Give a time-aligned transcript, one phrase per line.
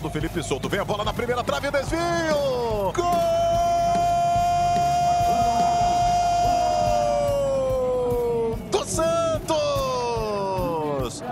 [0.00, 0.68] do Felipe Souto.
[0.68, 2.92] Vem a bola na primeira trave, desvio!
[2.92, 3.04] Gol!
[8.70, 9.54] do Santos!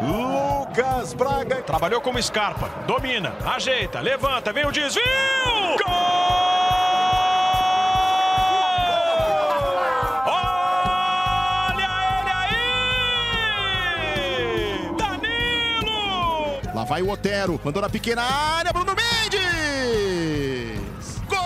[0.03, 1.62] Lucas Braga.
[1.62, 2.68] Trabalhou como Scarpa.
[2.86, 5.03] Domina, ajeita, levanta, vem o desvio!
[5.85, 6.11] Gol!
[16.93, 19.41] Vai o Otero, mandou na pequena área, Bruno Mendes!
[21.27, 21.39] Gol!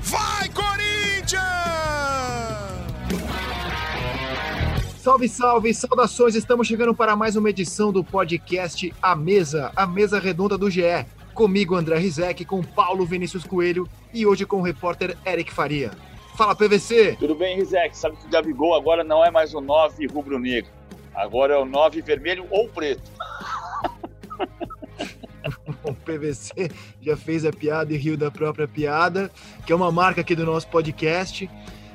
[0.00, 1.42] Vai, Corinthians!
[5.02, 6.36] Salve, salve, saudações!
[6.36, 11.04] Estamos chegando para mais uma edição do podcast A Mesa, a mesa redonda do GE.
[11.34, 15.90] Comigo, André Rizek, com Paulo Vinícius Coelho e hoje com o repórter Eric Faria.
[16.36, 17.16] Fala, PVC!
[17.16, 17.96] Tudo bem, Rizek?
[17.96, 20.70] Sabe que o Gabigol agora não é mais o 9 rubro-negro.
[21.14, 23.10] Agora é o 9 vermelho ou preto.
[25.84, 26.70] O PVC
[27.02, 29.30] já fez a piada e riu da própria piada,
[29.66, 31.50] que é uma marca aqui do nosso podcast.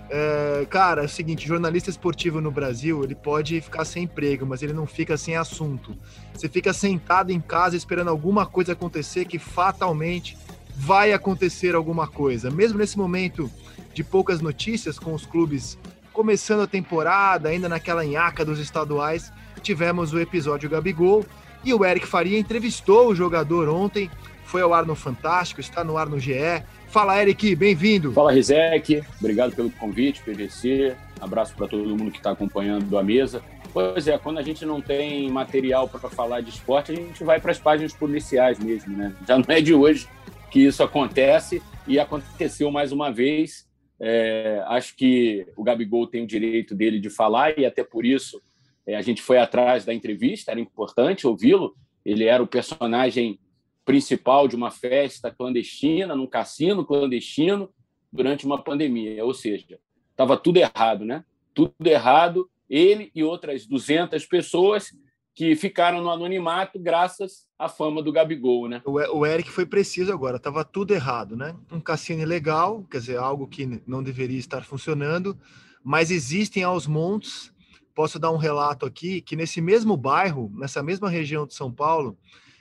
[0.07, 4.61] É, cara, é o seguinte, jornalista esportivo no Brasil, ele pode ficar sem emprego, mas
[4.61, 5.97] ele não fica sem assunto.
[6.31, 10.37] Você fica sentado em casa esperando alguma coisa acontecer que fatalmente
[10.75, 12.51] vai acontecer alguma coisa.
[12.51, 13.51] Mesmo nesse momento
[13.99, 15.77] de poucas notícias com os clubes
[16.13, 19.29] começando a temporada, ainda naquela nhaca dos estaduais,
[19.61, 21.25] tivemos o episódio Gabigol
[21.65, 24.09] e o Eric Faria entrevistou o jogador ontem,
[24.45, 26.63] foi ao ar no Fantástico, está no ar no GE.
[26.87, 28.13] Fala, Eric, bem-vindo.
[28.13, 29.03] Fala, Rizek.
[29.19, 30.95] Obrigado pelo convite, PVC.
[31.19, 33.41] Abraço para todo mundo que está acompanhando a mesa.
[33.73, 37.41] Pois é, quando a gente não tem material para falar de esporte, a gente vai
[37.41, 39.13] para as páginas policiais mesmo, né?
[39.27, 40.07] Já não é de hoje
[40.49, 43.67] que isso acontece e aconteceu mais uma vez.
[43.99, 48.41] É, acho que o Gabigol tem o direito dele de falar e até por isso
[48.85, 51.75] é, a gente foi atrás da entrevista, era importante ouvi-lo.
[52.05, 53.39] Ele era o personagem
[53.83, 57.69] principal de uma festa clandestina, num cassino clandestino,
[58.11, 59.23] durante uma pandemia.
[59.25, 59.79] Ou seja,
[60.11, 61.23] estava tudo errado, né?
[61.53, 62.49] Tudo errado.
[62.69, 64.91] Ele e outras 200 pessoas
[65.39, 68.81] que ficaram no anonimato graças à fama do Gabigol, né?
[68.85, 71.55] O Eric foi preciso agora, estava tudo errado, né?
[71.71, 75.39] Um cassino ilegal, quer dizer, algo que não deveria estar funcionando,
[75.81, 77.53] mas existem aos montes.
[77.95, 82.17] Posso dar um relato aqui que nesse mesmo bairro, nessa mesma região de São Paulo,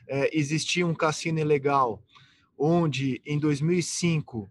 [0.06, 2.00] é, existia um cassino ilegal,
[2.56, 4.48] onde em 2005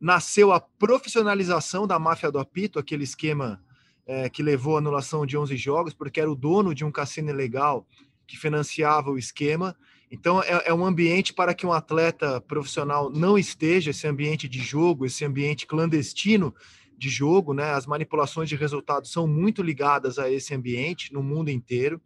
[0.00, 3.60] nasceu a profissionalização da máfia do apito, aquele esquema
[4.06, 7.30] é, que levou à anulação de 11 jogos, porque era o dono de um cassino
[7.30, 7.86] ilegal
[8.26, 9.76] que financiava o esquema.
[10.10, 14.60] Então, é, é, um ambiente para que um atleta profissional não esteja, esse ambiente de
[14.60, 16.54] jogo, esse ambiente clandestino
[16.96, 17.72] de jogo, né?
[17.72, 22.00] As manipulações de resultados são muito ligadas a esse ambiente no mundo inteiro.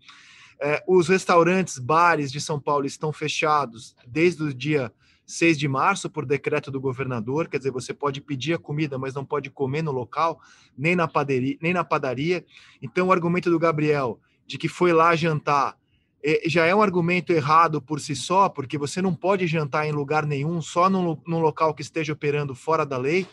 [0.61, 4.93] É, os restaurantes, bares de São Paulo estão fechados desde o dia
[5.29, 9.13] 6 de março, por decreto do governador, quer dizer, você pode pedir a comida, mas
[9.13, 10.41] não pode comer no local,
[10.77, 11.59] nem na padaria.
[11.61, 12.45] Nem na padaria.
[12.81, 15.77] Então, o argumento do Gabriel de que foi lá jantar
[16.25, 19.93] é, já é um argumento errado por si só, porque você não pode jantar em
[19.93, 23.27] lugar nenhum, só num, local que esteja operando fora da lei.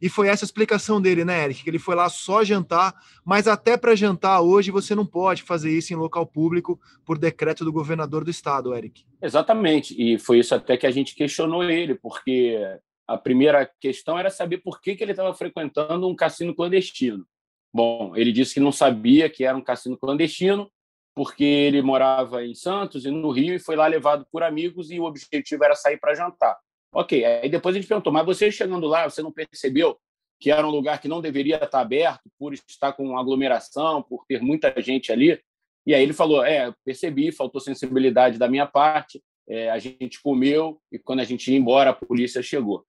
[0.00, 1.62] E foi essa a explicação dele, né, Eric?
[1.62, 2.94] Que ele foi lá só jantar,
[3.24, 7.64] mas até para jantar hoje você não pode fazer isso em local público por decreto
[7.64, 9.04] do governador do estado, Eric.
[9.20, 9.94] Exatamente.
[9.98, 12.58] E foi isso até que a gente questionou ele, porque
[13.06, 17.26] a primeira questão era saber por que, que ele estava frequentando um cassino clandestino.
[17.72, 20.70] Bom, ele disse que não sabia que era um cassino clandestino,
[21.14, 24.98] porque ele morava em Santos e no Rio e foi lá levado por amigos e
[24.98, 26.56] o objetivo era sair para jantar.
[26.92, 29.98] Ok, aí depois a gente perguntou, mas você chegando lá, você não percebeu
[30.40, 34.40] que era um lugar que não deveria estar aberto por estar com aglomeração, por ter
[34.40, 35.40] muita gente ali?
[35.86, 40.80] E aí ele falou, é, percebi, faltou sensibilidade da minha parte, é, a gente comeu
[40.90, 42.84] e quando a gente ia embora a polícia chegou.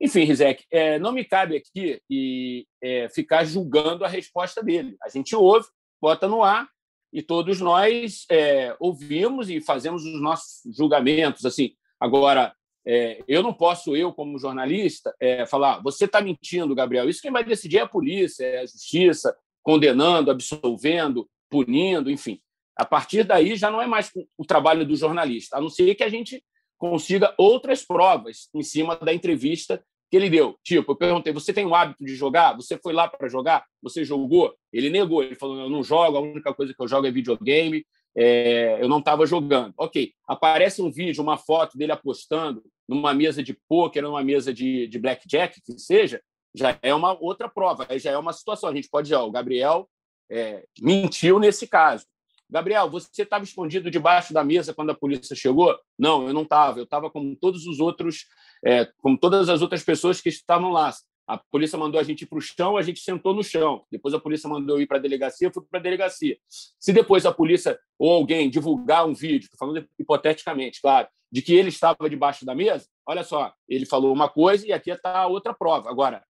[0.00, 4.96] Enfim, Rizek, é, não me cabe aqui e, é, ficar julgando a resposta dele.
[5.02, 5.68] A gente ouve,
[6.00, 6.66] bota no ar
[7.12, 11.44] e todos nós é, ouvimos e fazemos os nossos julgamentos.
[11.44, 12.54] Assim, agora
[12.86, 17.08] é, eu não posso, eu como jornalista, é, falar, você está mentindo, Gabriel.
[17.08, 22.40] Isso quem vai decidir é a polícia, é a justiça, condenando, absolvendo, punindo, enfim.
[22.76, 26.04] A partir daí já não é mais o trabalho do jornalista, a não ser que
[26.04, 26.42] a gente
[26.78, 30.58] consiga outras provas em cima da entrevista que ele deu.
[30.64, 32.56] Tipo, eu perguntei: você tem o hábito de jogar?
[32.56, 33.66] Você foi lá para jogar?
[33.82, 34.54] Você jogou?
[34.72, 35.22] Ele negou.
[35.22, 37.84] Ele falou: eu não jogo, a única coisa que eu jogo é videogame
[38.16, 39.74] é, eu não estava jogando.
[39.76, 44.86] Ok, aparece um vídeo, uma foto dele apostando numa mesa de pôquer, numa mesa de,
[44.88, 46.20] de blackjack, que seja,
[46.54, 48.68] já é uma outra prova, já é uma situação.
[48.68, 49.88] A gente pode dizer, ó, o Gabriel
[50.30, 52.04] é, mentiu nesse caso.
[52.50, 55.78] Gabriel, você estava escondido debaixo da mesa quando a polícia chegou?
[55.96, 56.80] Não, eu não estava.
[56.80, 58.26] Eu estava como todos os outros,
[58.64, 60.92] é, como todas as outras pessoas que estavam lá.
[61.26, 63.84] A polícia mandou a gente ir para o chão, a gente sentou no chão.
[63.90, 66.36] Depois a polícia mandou eu ir para a delegacia, eu fui para a delegacia.
[66.48, 71.54] Se depois a polícia ou alguém divulgar um vídeo, estou falando hipoteticamente, claro, de que
[71.54, 75.54] ele estava debaixo da mesa, olha só, ele falou uma coisa e aqui está outra
[75.54, 75.88] prova.
[75.88, 76.24] Agora,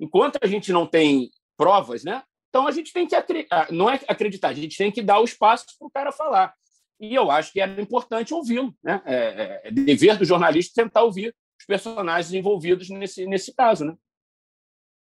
[0.00, 2.22] enquanto a gente não tem provas, né?
[2.48, 3.14] Então a gente tem que
[3.50, 6.54] ah, não é acreditar, a gente tem que dar o espaço para o cara falar.
[7.00, 9.02] E eu acho que era importante ouvi-lo, né?
[9.04, 13.96] É, é, é, dever do jornalista tentar ouvir os personagens envolvidos nesse nesse caso, né?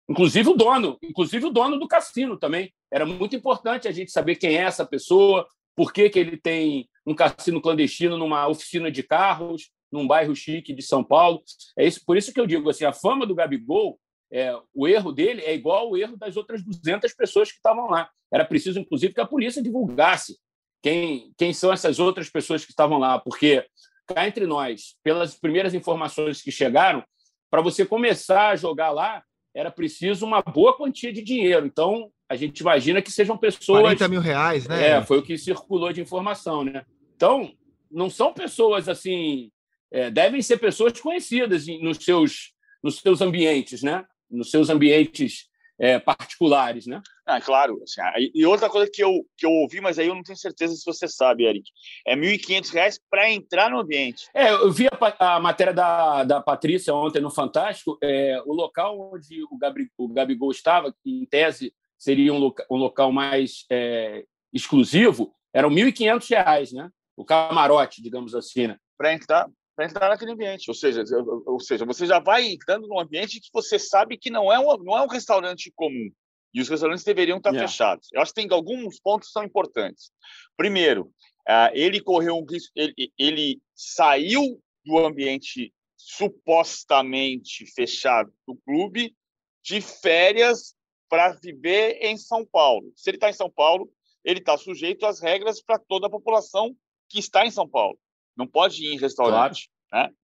[0.08, 2.72] Inclusive o dono, inclusive o dono do cassino também.
[2.90, 6.88] Era muito importante a gente saber quem é essa pessoa, por que, que ele tem
[7.06, 11.42] um cassino clandestino numa oficina de carros, num bairro chique de São Paulo.
[11.78, 13.98] É isso, por isso que eu digo assim, a fama do Gabigol
[14.32, 18.10] é, o erro dele é igual ao erro das outras 200 pessoas que estavam lá.
[18.32, 20.38] Era preciso, inclusive, que a polícia divulgasse
[20.82, 23.66] quem, quem são essas outras pessoas que estavam lá, porque
[24.06, 27.04] cá entre nós, pelas primeiras informações que chegaram,
[27.50, 29.22] para você começar a jogar lá,
[29.54, 31.66] era preciso uma boa quantia de dinheiro.
[31.66, 33.80] Então, a gente imagina que sejam pessoas.
[33.80, 34.90] 40 mil reais, né?
[34.90, 36.84] É, foi o que circulou de informação, né?
[37.14, 37.52] Então,
[37.90, 39.50] não são pessoas assim.
[39.90, 42.52] É, devem ser pessoas conhecidas nos seus,
[42.82, 44.06] nos seus ambientes, né?
[44.32, 45.50] nos seus ambientes
[45.82, 47.02] é, particulares, né?
[47.26, 47.82] Ah, claro.
[47.82, 48.00] Assim,
[48.32, 50.84] e outra coisa que eu, que eu ouvi, mas aí eu não tenho certeza se
[50.84, 51.68] você sabe, Eric,
[52.06, 54.28] é R$ 1.500 para entrar no ambiente.
[54.32, 59.12] É, eu vi a, a, matéria da, da Patrícia ontem no Fantástico, é, o local
[59.12, 63.64] onde o, Gabri, o Gabigol estava, que em tese seria um, loca, um local mais
[63.68, 66.90] é, exclusivo, eram R$ 1.500, né?
[67.16, 68.76] O camarote, digamos assim, né?
[68.96, 70.68] Para entrar, para entrar naquele ambiente.
[70.70, 71.02] Ou seja,
[71.46, 74.76] ou seja, você já vai entrando num ambiente que você sabe que não é um,
[74.78, 76.10] não é um restaurante comum.
[76.54, 77.66] E os restaurantes deveriam estar yeah.
[77.66, 78.08] fechados.
[78.12, 80.10] Eu acho que tem alguns pontos que são importantes.
[80.56, 81.04] Primeiro,
[81.48, 89.16] uh, ele correu um risco, ele, ele saiu do ambiente supostamente fechado do clube
[89.64, 90.74] de férias
[91.08, 92.92] para viver em São Paulo.
[92.96, 93.90] Se ele está em São Paulo,
[94.24, 96.76] ele está sujeito às regras para toda a população
[97.08, 97.98] que está em São Paulo
[98.36, 99.70] não pode ir em restaurante.
[99.90, 100.08] Claro.
[100.08, 100.14] Né?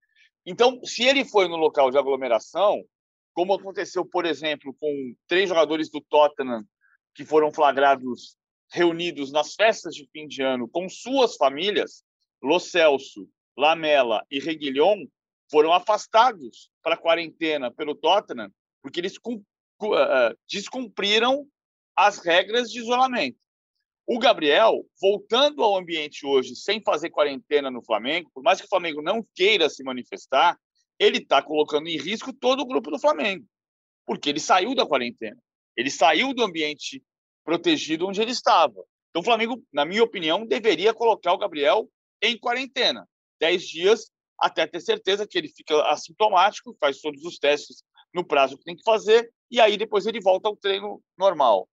[0.47, 2.83] Então, se ele foi no local de aglomeração,
[3.35, 6.65] como aconteceu, por exemplo, com três jogadores do Tottenham
[7.15, 8.37] que foram flagrados
[8.71, 12.03] reunidos nas festas de fim de ano com suas famílias,
[12.43, 15.07] Lo Celso, Lamela e Reguilhon,
[15.51, 18.51] foram afastados para a quarentena pelo Tottenham
[18.83, 21.47] porque eles eh, descumpriram
[21.97, 23.39] as regras de isolamento.
[24.11, 28.69] O Gabriel, voltando ao ambiente hoje, sem fazer quarentena no Flamengo, por mais que o
[28.69, 30.59] Flamengo não queira se manifestar,
[30.99, 33.45] ele está colocando em risco todo o grupo do Flamengo,
[34.07, 35.37] porque ele saiu da quarentena,
[35.77, 37.03] ele saiu do ambiente
[37.45, 38.83] protegido onde ele estava.
[39.11, 41.87] Então, o Flamengo, na minha opinião, deveria colocar o Gabriel
[42.23, 43.07] em quarentena,
[43.39, 44.11] 10 dias,
[44.41, 47.83] até ter certeza que ele fica assintomático, faz todos os testes
[48.15, 51.69] no prazo que tem que fazer, e aí depois ele volta ao treino normal.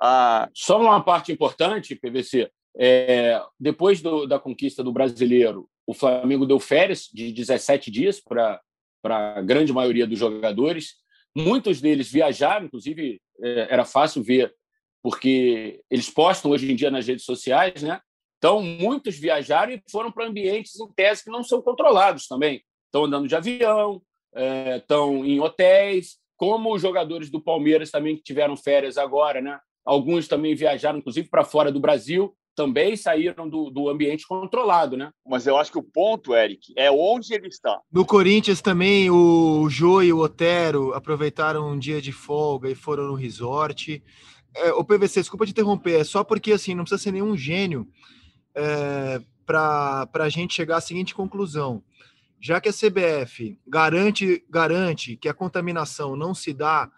[0.00, 2.50] Ah, só uma parte importante, PVC.
[2.76, 8.60] É, depois do, da conquista do brasileiro, o Flamengo deu férias de 17 dias para
[9.04, 10.94] a grande maioria dos jogadores.
[11.36, 14.54] Muitos deles viajaram, inclusive é, era fácil ver,
[15.02, 18.00] porque eles postam hoje em dia nas redes sociais, né?
[18.38, 22.62] Então, muitos viajaram e foram para ambientes em tese que não são controlados também.
[22.86, 24.00] Estão andando de avião,
[24.34, 29.60] é, estão em hotéis, como os jogadores do Palmeiras também que tiveram férias agora, né?
[29.84, 35.10] Alguns também viajaram, inclusive, para fora do Brasil, também saíram do, do ambiente controlado, né?
[35.26, 37.80] Mas eu acho que o ponto, Eric, é onde ele está.
[37.90, 43.06] No Corinthians também, o Jô e o Otero aproveitaram um dia de folga e foram
[43.06, 44.02] no resort.
[44.54, 47.88] É, o PVC, desculpa te interromper, é só porque assim, não precisa ser nenhum gênio
[48.54, 51.82] é, para a gente chegar à seguinte conclusão.
[52.40, 56.90] Já que a CBF garante, garante que a contaminação não se dá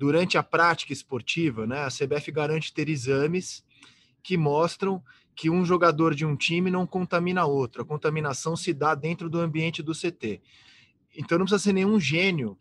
[0.00, 3.62] durante a prática esportiva, né, a CBF garante ter exames
[4.22, 5.02] que mostram
[5.36, 7.82] que um jogador de um time não contamina outro.
[7.82, 10.40] A contaminação se dá dentro do ambiente do CT.
[11.14, 12.56] Então não precisa ser nenhum gênio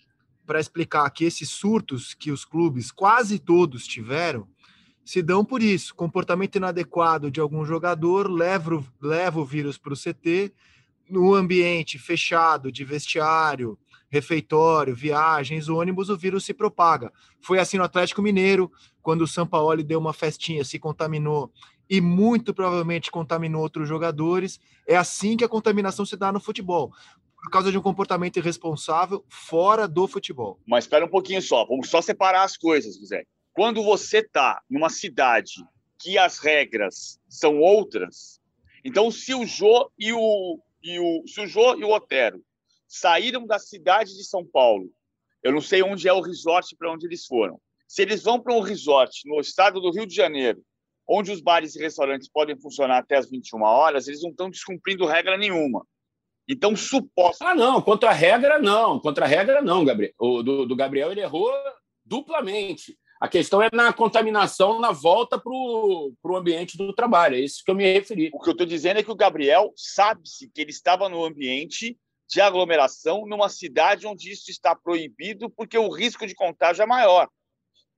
[0.45, 4.45] para explicar que esses surtos que os clubes quase todos tiveram
[5.05, 5.95] se dão por isso.
[5.95, 10.51] Comportamento inadequado de algum jogador leva, leva o vírus para o CT
[11.09, 13.79] no ambiente fechado de vestiário,
[14.09, 17.11] refeitório, viagens, ônibus, o vírus se propaga.
[17.41, 21.51] Foi assim no Atlético Mineiro, quando o Sampaoli deu uma festinha, se contaminou
[21.89, 24.59] e muito provavelmente contaminou outros jogadores.
[24.87, 26.91] É assim que a contaminação se dá no futebol,
[27.41, 30.59] por causa de um comportamento irresponsável fora do futebol.
[30.67, 33.23] Mas espera um pouquinho só, vamos só separar as coisas, José.
[33.53, 35.63] Quando você está numa cidade
[36.01, 38.39] que as regras são outras,
[38.83, 42.41] então se o Jô e o, e o, se o, Jô e o Otero
[42.89, 44.89] saíram da cidade de São Paulo,
[45.43, 47.61] eu não sei onde é o resort para onde eles foram.
[47.87, 50.61] Se eles vão para um resort no estado do Rio de Janeiro,
[51.07, 55.05] onde os bares e restaurantes podem funcionar até as 21 horas, eles não estão descumprindo
[55.05, 55.85] regra nenhuma.
[56.47, 57.43] Então, suposto.
[57.43, 58.99] Ah, não, contra a regra, não.
[58.99, 60.13] Contra a regra, não, Gabriel.
[60.17, 61.51] O do, do Gabriel, ele errou
[62.03, 62.97] duplamente.
[63.21, 67.35] A questão é na contaminação na volta para o ambiente do trabalho.
[67.35, 68.31] É isso que eu me referi.
[68.33, 71.97] O que eu estou dizendo é que o Gabriel sabe-se que ele estava no ambiente
[72.29, 77.27] de aglomeração numa cidade onde isso está proibido porque o risco de contágio é maior.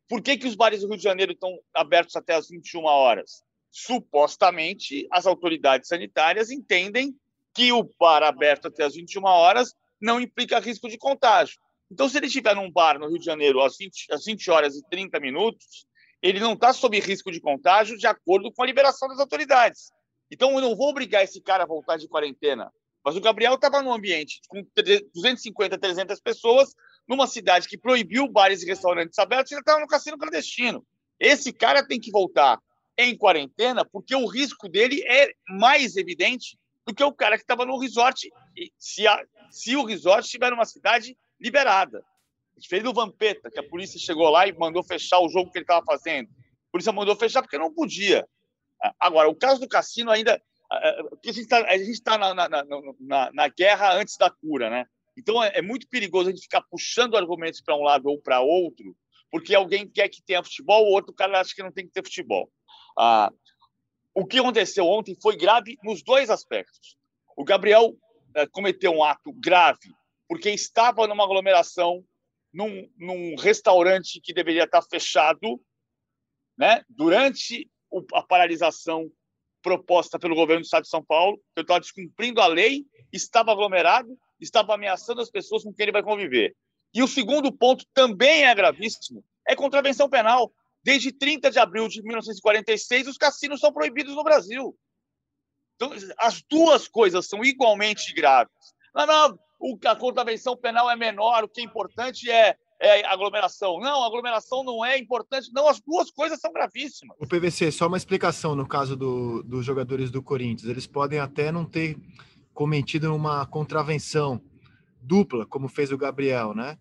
[0.08, 3.44] Por que, que os bares do Rio de Janeiro estão abertos até as 21 horas?
[3.70, 7.14] Supostamente, as autoridades sanitárias entendem
[7.54, 11.60] que o bar aberto até as 21 horas não implica risco de contágio.
[11.92, 14.76] Então, se ele estiver num bar no Rio de Janeiro às 20, às 20 horas
[14.78, 15.86] e 30 minutos,
[16.22, 19.92] ele não está sob risco de contágio de acordo com a liberação das autoridades.
[20.30, 22.72] Então, eu não vou obrigar esse cara a voltar de quarentena.
[23.04, 24.66] Mas o Gabriel estava num ambiente com
[25.14, 26.74] 250, 300 pessoas,
[27.08, 30.86] numa cidade que proibiu bares e restaurantes abertos, ele estava no cassino clandestino.
[31.20, 32.60] Esse cara tem que voltar
[32.98, 37.66] em quarentena, porque o risco dele é mais evidente do que o cara que estava
[37.66, 38.30] no resort,
[38.78, 42.04] se, a, se o resort estiver numa cidade liberada.
[42.58, 45.64] Diferente do Vampeta, que a polícia chegou lá e mandou fechar o jogo que ele
[45.64, 46.30] estava fazendo.
[46.30, 48.28] A polícia mandou fechar porque não podia.
[49.00, 50.42] Agora, o caso do cassino ainda.
[50.72, 52.64] A gente está tá na, na,
[53.00, 54.86] na, na, guerra antes da cura, né?
[55.18, 58.40] Então é, é muito perigoso a gente ficar puxando argumentos para um lado ou para
[58.40, 58.96] outro,
[59.30, 62.04] porque alguém quer que tenha futebol, o outro cara acha que não tem que ter
[62.04, 62.50] futebol.
[62.98, 63.30] Ah,
[64.14, 66.96] o que aconteceu ontem foi grave nos dois aspectos.
[67.36, 67.94] O Gabriel
[68.36, 69.90] eh, cometeu um ato grave
[70.32, 72.06] porque estava numa aglomeração,
[72.54, 75.62] num, num restaurante que deveria estar fechado,
[76.58, 76.86] né?
[76.88, 77.70] durante
[78.14, 79.12] a paralisação
[79.62, 84.18] proposta pelo governo do Estado de São Paulo, ele estava descumprindo a lei, estava aglomerado,
[84.40, 86.56] estava ameaçando as pessoas com quem ele vai conviver.
[86.94, 90.52] E o segundo ponto também é gravíssimo, é contravenção penal.
[90.84, 94.76] Desde 30 de abril de 1946, os cassinos são proibidos no Brasil.
[95.76, 98.52] Então, as duas coisas são igualmente graves.
[98.94, 99.40] Não, não,
[99.86, 103.80] a contravenção penal é menor, o que é importante é, é aglomeração.
[103.80, 105.52] Não, aglomeração não é importante.
[105.54, 107.16] Não, as duas coisas são gravíssimas.
[107.20, 110.68] O PVC, só uma explicação no caso do, dos jogadores do Corinthians.
[110.68, 111.96] Eles podem até não ter
[112.54, 114.42] cometido uma contravenção
[115.00, 116.78] dupla, como fez o Gabriel, né?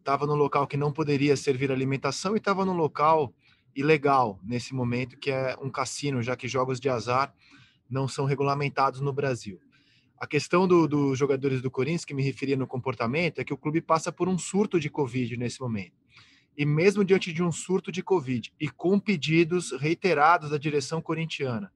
[0.00, 3.32] Estava no local que não poderia servir alimentação e estava no local
[3.76, 7.32] ilegal nesse momento, que é um cassino, já que jogos de azar
[7.88, 9.60] não são regulamentados no Brasil.
[10.18, 13.58] A questão dos do jogadores do Corinthians, que me referia no comportamento, é que o
[13.58, 15.92] clube passa por um surto de Covid nesse momento.
[16.56, 21.72] E mesmo diante de um surto de Covid e com pedidos reiterados da direção corintiana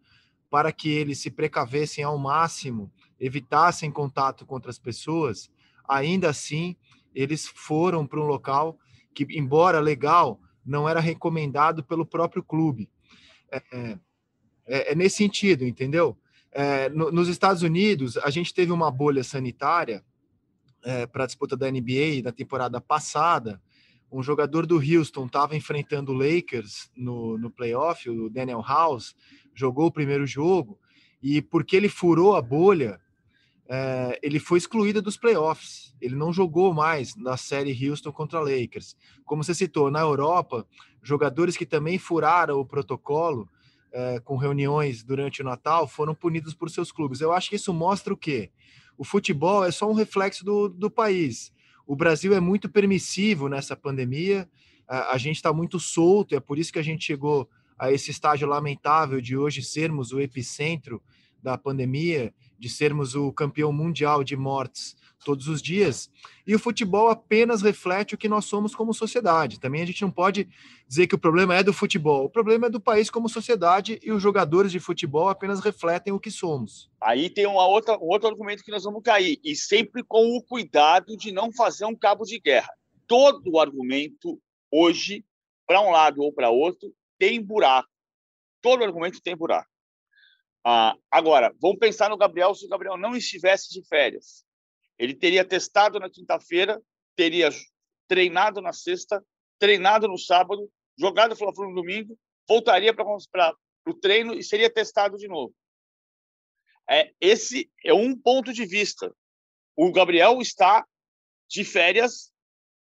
[0.49, 2.91] para que eles se precavessem ao máximo,
[3.21, 5.51] evitassem contato com outras pessoas,
[5.87, 6.77] ainda assim
[7.15, 8.79] eles foram para um local
[9.15, 12.89] que, embora legal, não era recomendado pelo próprio clube.
[13.51, 13.99] É, é,
[14.67, 16.17] é, é nesse sentido, entendeu?
[16.53, 20.03] É, no, nos Estados Unidos, a gente teve uma bolha sanitária
[20.83, 23.61] é, para a disputa da NBA na temporada passada.
[24.11, 29.15] Um jogador do Houston estava enfrentando o Lakers no, no playoff, o Daniel House,
[29.55, 30.79] jogou o primeiro jogo,
[31.23, 32.99] e porque ele furou a bolha,
[33.69, 35.95] é, ele foi excluído dos playoffs.
[36.01, 38.97] Ele não jogou mais na série Houston contra Lakers.
[39.25, 40.67] Como você citou, na Europa,
[41.03, 43.49] jogadores que também furaram o protocolo
[44.25, 47.21] com reuniões durante o Natal foram punidos por seus clubes.
[47.21, 48.51] Eu acho que isso mostra o quê?
[48.97, 51.53] O futebol é só um reflexo do, do país.
[51.87, 54.49] O Brasil é muito permissivo nessa pandemia,
[54.87, 58.11] a, a gente está muito solto, é por isso que a gente chegou a esse
[58.11, 61.03] estágio lamentável de hoje sermos o epicentro
[61.43, 66.11] da pandemia de sermos o campeão mundial de mortes todos os dias,
[66.47, 69.61] e o futebol apenas reflete o que nós somos como sociedade.
[69.61, 70.49] Também a gente não pode
[70.87, 74.11] dizer que o problema é do futebol, o problema é do país como sociedade e
[74.11, 76.91] os jogadores de futebol apenas refletem o que somos.
[77.01, 80.43] Aí tem uma outra, um outro argumento que nós vamos cair, e sempre com o
[80.43, 82.71] cuidado de não fazer um cabo de guerra.
[83.07, 85.25] Todo argumento hoje,
[85.67, 87.89] para um lado ou para outro, tem buraco.
[88.63, 89.69] Todo argumento tem buraco.
[90.65, 94.45] Ah, agora, vamos pensar no Gabriel se o Gabriel não estivesse de férias.
[94.99, 96.81] Ele teria testado na quinta-feira,
[97.15, 97.51] teria
[98.09, 99.25] treinado na sexta,
[99.59, 103.05] treinado no sábado, jogado Fla-Flu no domingo, voltaria para
[103.87, 105.55] o treino e seria testado de novo.
[106.91, 109.15] É, esse é um ponto de vista.
[109.77, 110.87] O Gabriel está
[111.49, 112.33] de férias,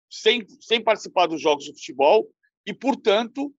[0.09, 2.29] sem, sem participar dos jogos de futebol,
[2.65, 3.53] e, portanto,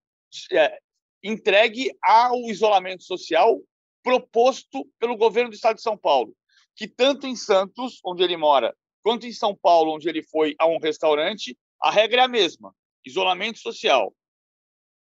[0.52, 0.78] é,
[1.22, 3.60] entregue ao isolamento social
[4.02, 6.36] proposto pelo governo do estado de São Paulo,
[6.76, 10.66] que tanto em Santos, onde ele mora, quanto em São Paulo, onde ele foi a
[10.66, 14.14] um restaurante, a regra é a mesma: isolamento social.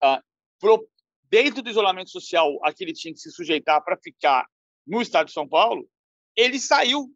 [0.03, 0.23] Ah,
[0.59, 0.89] pro,
[1.31, 4.47] dentro do isolamento social a que ele tinha que se sujeitar para ficar
[4.87, 5.89] no estado de São Paulo,
[6.37, 7.11] ele saiu.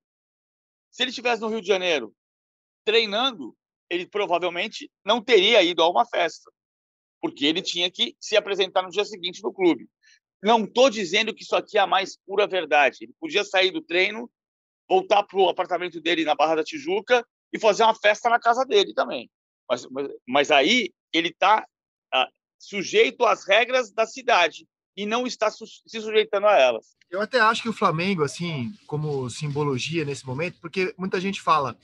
[0.90, 2.14] Se ele estivesse no Rio de Janeiro
[2.84, 3.54] treinando,
[3.90, 6.50] ele provavelmente não teria ido a uma festa,
[7.20, 9.88] porque ele tinha que se apresentar no dia seguinte no clube.
[10.42, 12.98] Não estou dizendo que isso aqui é a mais pura verdade.
[13.02, 14.30] Ele podia sair do treino,
[14.88, 18.64] voltar para o apartamento dele na Barra da Tijuca e fazer uma festa na casa
[18.64, 19.30] dele também.
[19.68, 21.66] Mas, mas, mas aí ele está
[22.12, 22.28] ah,
[22.58, 24.66] sujeito às regras da cidade
[24.96, 26.96] e não está su se sujeitando a elas.
[27.10, 31.76] Eu até acho que o Flamengo, assim, como simbologia nesse momento, porque muita gente fala,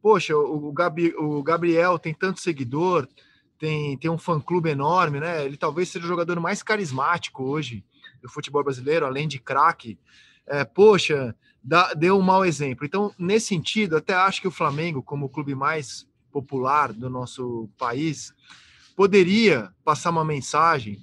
[0.00, 3.08] poxa, o, Gabi, o Gabriel tem tanto seguidor,
[3.58, 5.44] tem, tem um fã-clube enorme, né?
[5.44, 7.84] Ele talvez seja o jogador mais carismático hoje
[8.22, 9.98] do futebol brasileiro, além de craque.
[10.46, 12.84] É, poxa, dá, deu um mau exemplo.
[12.84, 17.68] Então, nesse sentido, até acho que o Flamengo, como o clube mais popular do nosso
[17.78, 18.34] país,
[18.96, 20.98] poderia passar uma mensagem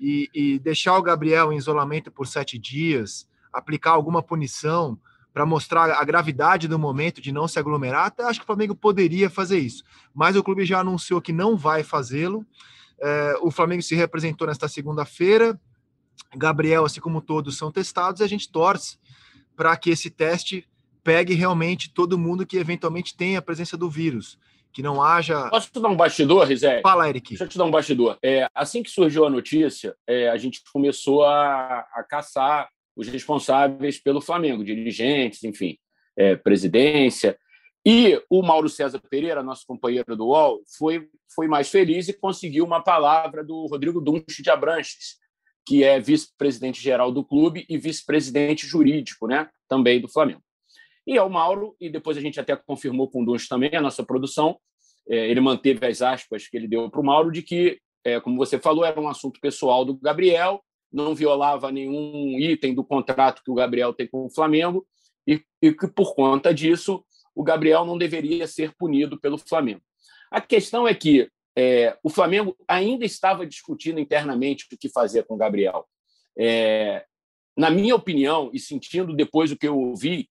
[0.00, 4.98] e, e deixar o Gabriel em isolamento por sete dias, aplicar alguma punição
[5.32, 8.74] para mostrar a gravidade do momento de não se aglomerar, até acho que o Flamengo
[8.74, 9.82] poderia fazer isso.
[10.14, 12.46] Mas o clube já anunciou que não vai fazê-lo.
[13.00, 15.58] É, o Flamengo se representou nesta segunda-feira.
[16.36, 18.96] Gabriel, assim como todos, são testados e a gente torce
[19.56, 20.66] para que esse teste
[21.02, 24.38] pegue realmente todo mundo que eventualmente tenha a presença do vírus.
[24.72, 25.48] Que não haja.
[25.50, 26.80] Posso te dar um bastidor, Rizé?
[26.80, 27.28] Fala, Eric.
[27.28, 28.18] Deixa eu te dar um bastidor.
[28.24, 34.00] É, assim que surgiu a notícia, é, a gente começou a, a caçar os responsáveis
[34.00, 35.78] pelo Flamengo, dirigentes, enfim,
[36.16, 37.38] é, presidência.
[37.86, 42.64] E o Mauro César Pereira, nosso companheiro do UOL, foi, foi mais feliz e conseguiu
[42.64, 45.18] uma palavra do Rodrigo Dunst de Abranches,
[45.66, 50.42] que é vice-presidente geral do clube e vice-presidente jurídico, né, também do Flamengo.
[51.06, 53.80] E é o Mauro, e depois a gente até confirmou com o Dunst também, a
[53.80, 54.58] nossa produção,
[55.08, 58.36] é, ele manteve as aspas que ele deu para o Mauro de que, é, como
[58.36, 63.50] você falou, era um assunto pessoal do Gabriel, não violava nenhum item do contrato que
[63.50, 64.86] o Gabriel tem com o Flamengo
[65.26, 69.82] e, e que, por conta disso, o Gabriel não deveria ser punido pelo Flamengo.
[70.30, 75.34] A questão é que é, o Flamengo ainda estava discutindo internamente o que fazer com
[75.34, 75.86] o Gabriel.
[76.36, 77.04] É,
[77.56, 80.28] na minha opinião, e sentindo depois o que eu ouvi,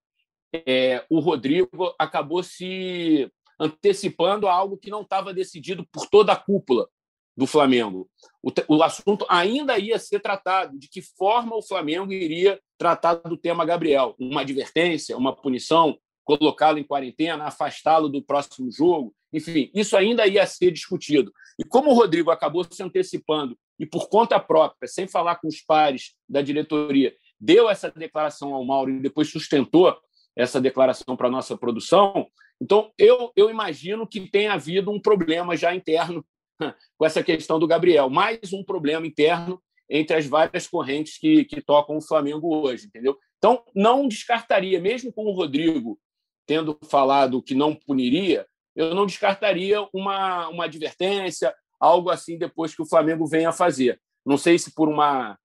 [0.53, 6.35] é, o Rodrigo acabou se antecipando a algo que não estava decidido por toda a
[6.35, 6.87] cúpula
[7.35, 8.09] do Flamengo.
[8.41, 13.37] O, o, assunto ainda ia ser tratado, de que forma o Flamengo iria tratar do
[13.37, 14.15] tema Gabriel.
[14.19, 19.15] Uma advertência, uma punição, colocá-lo em quarentena, afastá-lo do próximo jogo.
[19.33, 21.33] Enfim, isso ainda ia ser discutido.
[21.59, 25.61] E como o Rodrigo acabou se antecipando e, por conta própria, sem falar com os
[25.61, 29.97] pares da diretoria, deu essa declaração ao Mauro e depois sustentou
[30.35, 32.27] essa declaração para a nossa produção,
[32.61, 36.25] então eu, eu imagino que tenha havido um problema já interno
[36.97, 38.09] com essa questão do Gabriel.
[38.09, 43.17] Mais um problema interno entre as várias correntes que, que tocam o Flamengo hoje, entendeu?
[43.37, 45.99] Então, não descartaria, mesmo com o Rodrigo
[46.45, 52.81] tendo falado que não puniria, eu não descartaria uma, uma advertência, algo assim, depois que
[52.81, 53.99] o Flamengo venha a fazer.
[54.25, 55.37] Não sei se por uma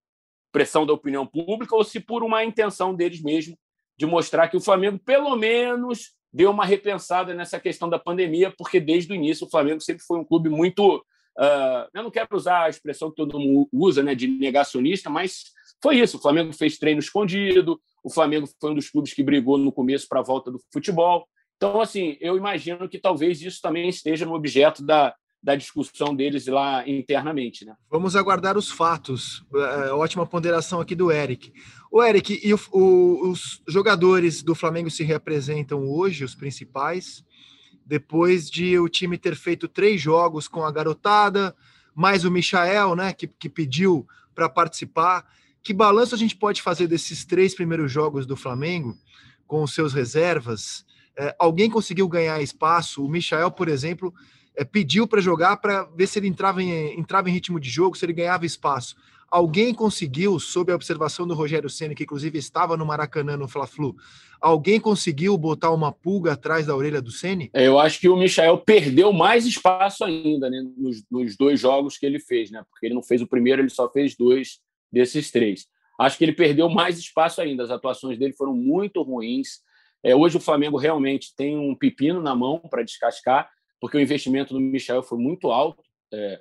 [0.52, 3.56] pressão da opinião pública ou se por uma intenção deles mesmos
[3.98, 8.78] de mostrar que o Flamengo, pelo menos, deu uma repensada nessa questão da pandemia, porque
[8.78, 10.96] desde o início o Flamengo sempre foi um clube muito.
[11.36, 15.46] Uh, eu não quero usar a expressão que todo mundo usa, né, de negacionista, mas
[15.82, 16.16] foi isso.
[16.16, 20.06] O Flamengo fez treino escondido, o Flamengo foi um dos clubes que brigou no começo
[20.08, 21.26] para a volta do futebol.
[21.58, 26.46] Então, assim, eu imagino que talvez isso também esteja no objeto da, da discussão deles
[26.46, 27.64] lá internamente.
[27.64, 27.74] Né?
[27.90, 29.44] Vamos aguardar os fatos.
[29.52, 31.52] É, ótima ponderação aqui do Eric.
[31.90, 37.24] O Eric, e o, o, os jogadores do Flamengo se representam hoje, os principais,
[37.84, 41.56] depois de o time ter feito três jogos com a garotada,
[41.92, 45.26] mais o Michael, né, que, que pediu para participar.
[45.60, 48.96] Que balanço a gente pode fazer desses três primeiros jogos do Flamengo
[49.44, 50.86] com os seus reservas?
[51.18, 53.04] É, alguém conseguiu ganhar espaço?
[53.04, 54.14] O Michael, por exemplo,
[54.56, 57.96] é, pediu para jogar para ver se ele entrava em, entrava em ritmo de jogo,
[57.96, 58.94] se ele ganhava espaço.
[59.30, 63.94] Alguém conseguiu, sob a observação do Rogério Senna, que inclusive estava no Maracanã no Fla-Flu,
[64.40, 67.50] alguém conseguiu botar uma pulga atrás da orelha do Ceni?
[67.52, 71.98] É, eu acho que o Michael perdeu mais espaço ainda né, nos, nos, dois jogos
[71.98, 72.64] que ele fez, né?
[72.70, 75.66] Porque ele não fez o primeiro, ele só fez dois desses três.
[76.00, 77.64] Acho que ele perdeu mais espaço ainda.
[77.64, 79.60] As atuações dele foram muito ruins.
[80.02, 84.54] É, hoje o Flamengo realmente tem um pepino na mão para descascar, porque o investimento
[84.54, 85.82] do Michel foi muito alto.
[86.12, 86.40] É,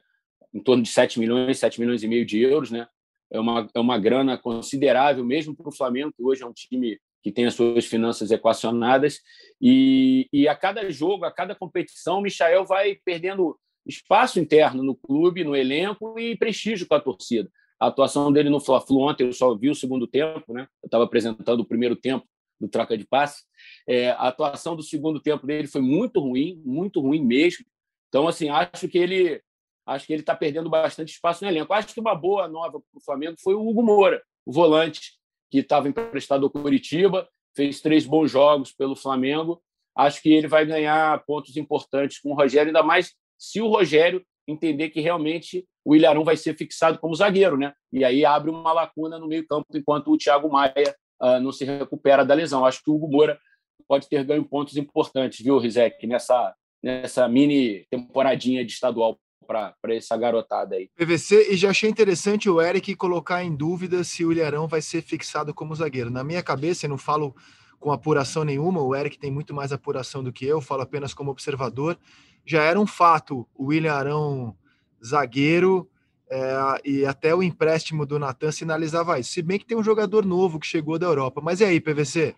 [0.53, 2.87] em torno de 7 milhões, 7 milhões e meio de euros, né?
[3.29, 6.97] É uma, é uma grana considerável, mesmo para o Flamengo, que hoje é um time
[7.21, 9.19] que tem as suas finanças equacionadas.
[9.61, 14.95] E, e a cada jogo, a cada competição, o Michael vai perdendo espaço interno no
[14.95, 17.49] clube, no elenco e prestígio com a torcida.
[17.79, 20.67] A atuação dele no Fla-Flu ontem, eu só vi o segundo tempo, né?
[20.81, 22.25] Eu estava apresentando o primeiro tempo
[22.59, 23.43] do troca de passe.
[23.87, 27.65] É, a atuação do segundo tempo dele foi muito ruim, muito ruim mesmo.
[28.09, 29.41] Então, assim, acho que ele
[29.85, 31.71] acho que ele está perdendo bastante espaço no elenco.
[31.71, 35.13] Acho que uma boa nova para o Flamengo foi o Hugo Moura, o volante,
[35.49, 39.61] que estava emprestado ao Curitiba, fez três bons jogos pelo Flamengo.
[39.95, 44.23] Acho que ele vai ganhar pontos importantes com o Rogério, ainda mais se o Rogério
[44.47, 47.73] entender que realmente o Ilharão vai ser fixado como zagueiro, né?
[47.91, 52.25] E aí abre uma lacuna no meio-campo enquanto o Thiago Maia uh, não se recupera
[52.25, 52.65] da lesão.
[52.65, 53.39] Acho que o Hugo Moura
[53.87, 56.53] pode ter ganho pontos importantes, viu, Rizek, nessa,
[56.83, 60.89] nessa mini temporadinha de estadual para essa garotada aí.
[60.95, 65.01] PVC, e já achei interessante o Eric colocar em dúvida se o Ilharão vai ser
[65.01, 66.09] fixado como zagueiro.
[66.09, 67.33] Na minha cabeça, eu não falo
[67.79, 71.31] com apuração nenhuma, o Eric tem muito mais apuração do que eu, falo apenas como
[71.31, 71.97] observador.
[72.45, 74.57] Já era um fato o William Arão
[75.03, 75.89] zagueiro,
[76.29, 79.31] é, e até o empréstimo do Natan sinalizava isso.
[79.31, 81.41] Se bem que tem um jogador novo que chegou da Europa.
[81.41, 82.35] Mas e aí, PVC?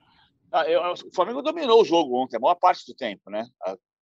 [0.51, 3.45] Ah, eu, o Flamengo dominou o jogo ontem, a maior parte do tempo, né?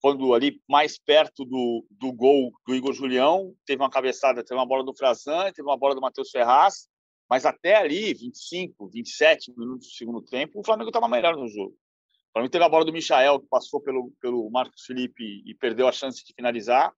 [0.01, 4.67] quando ali mais perto do, do gol do Igor Julião, teve uma cabeçada, teve uma
[4.67, 6.89] bola do Frazan, teve uma bola do Matheus Ferraz,
[7.29, 11.73] mas até ali, 25, 27 minutos do segundo tempo, o Flamengo estava melhor no jogo.
[11.73, 15.89] O Flamengo teve a bola do Michael, que passou pelo, pelo Marcos Felipe e perdeu
[15.89, 16.93] a chance de finalizar.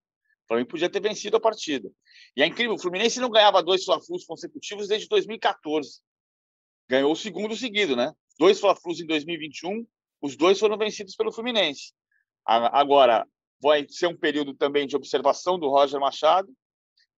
[0.51, 1.89] Flamengo podia ter vencido a partida.
[2.37, 6.01] E é incrível, o Fluminense não ganhava dois Fla-Flus consecutivos desde 2014.
[6.89, 8.13] Ganhou o segundo seguido, né?
[8.37, 9.87] Dois Fla-Flus em 2021,
[10.21, 11.93] os dois foram vencidos pelo Fluminense.
[12.45, 13.25] Agora,
[13.63, 16.53] vai ser um período também de observação do Roger Machado,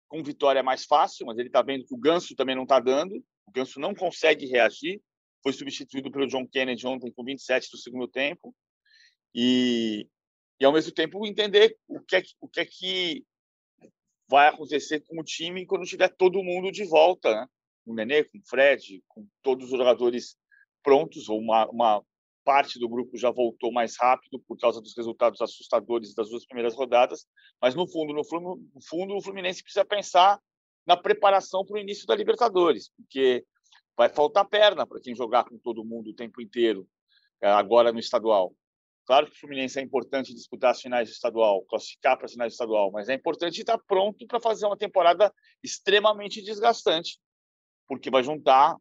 [0.08, 2.78] com vitória é mais fácil, mas ele está vendo que o Ganso também não está
[2.80, 3.16] dando,
[3.46, 5.00] o Ganso não consegue reagir,
[5.42, 8.54] foi substituído pelo John Kennedy ontem com 27 do segundo tempo,
[9.34, 10.06] e,
[10.60, 13.24] e ao mesmo tempo entender o que, é, o que é que
[14.28, 17.46] vai acontecer com o time quando tiver todo mundo de volta, né?
[17.84, 20.36] o Nenê, com o Fred, com todos os jogadores
[20.82, 22.02] prontos, ou uma, uma
[22.44, 26.74] parte do grupo já voltou mais rápido por causa dos resultados assustadores das duas primeiras
[26.74, 27.26] rodadas,
[27.60, 30.40] mas no fundo, no fundo, o Fluminense precisa pensar
[30.86, 33.44] na preparação para o início da Libertadores, porque
[33.96, 36.88] vai faltar perna para quem jogar com todo mundo o tempo inteiro
[37.40, 38.52] é, agora no estadual.
[39.04, 42.52] Claro que o Fluminense é importante disputar as finais do estadual, classificar para as finais
[42.52, 47.18] do estadual, mas é importante estar pronto para fazer uma temporada extremamente desgastante,
[47.88, 48.76] porque vai juntar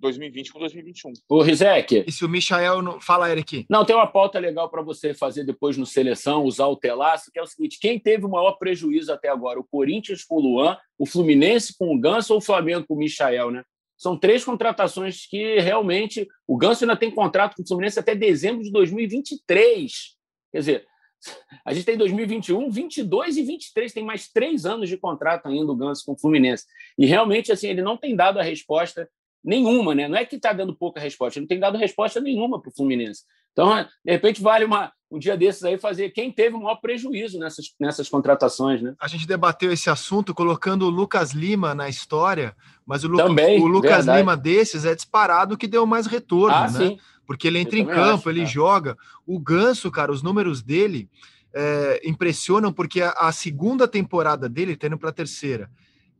[0.00, 1.12] 2020 com 2021.
[1.28, 2.04] O Rizek.
[2.06, 2.82] E se o Michael.
[2.82, 3.00] Não...
[3.00, 3.66] Fala, Eric.
[3.68, 7.38] Não, tem uma pauta legal para você fazer depois no Seleção, usar o Telaço, que
[7.38, 9.60] é o seguinte: quem teve o maior prejuízo até agora?
[9.60, 12.98] O Corinthians com o Luan, o Fluminense com o Ganso ou o Flamengo com o
[12.98, 13.64] Michael, né?
[14.00, 16.26] São três contratações que realmente.
[16.48, 20.16] O Ganso ainda tem contrato com o Fluminense até dezembro de 2023.
[20.50, 20.86] Quer dizer,
[21.66, 25.76] a gente tem 2021, 22 e 23, tem mais três anos de contrato ainda o
[25.76, 26.64] Ganso com o Fluminense.
[26.96, 29.06] E realmente, assim, ele não tem dado a resposta
[29.44, 30.08] nenhuma, né?
[30.08, 32.74] Não é que está dando pouca resposta, ele não tem dado resposta nenhuma para o
[32.74, 33.24] Fluminense.
[33.52, 37.38] Então, de repente, vale uma, um dia desses aí fazer quem teve o maior prejuízo
[37.38, 38.94] nessas, nessas contratações, né?
[39.00, 42.54] A gente debateu esse assunto colocando o Lucas Lima na história,
[42.86, 44.18] mas o, Lu Também, o Lucas verdade.
[44.20, 46.78] Lima desses é disparado que deu mais retorno, ah, né?
[46.78, 46.98] Sim.
[47.26, 48.46] Porque ele entra Eu em campo, acho, ele é.
[48.46, 48.96] joga.
[49.26, 51.08] O Ganso, cara, os números dele
[51.52, 55.68] é, impressionam porque a, a segunda temporada dele, tendo para a terceira,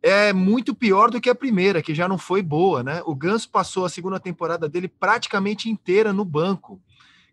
[0.02, 3.02] é muito pior do que a primeira, que já não foi boa, né?
[3.04, 6.80] O Ganso passou a segunda temporada dele praticamente inteira no banco.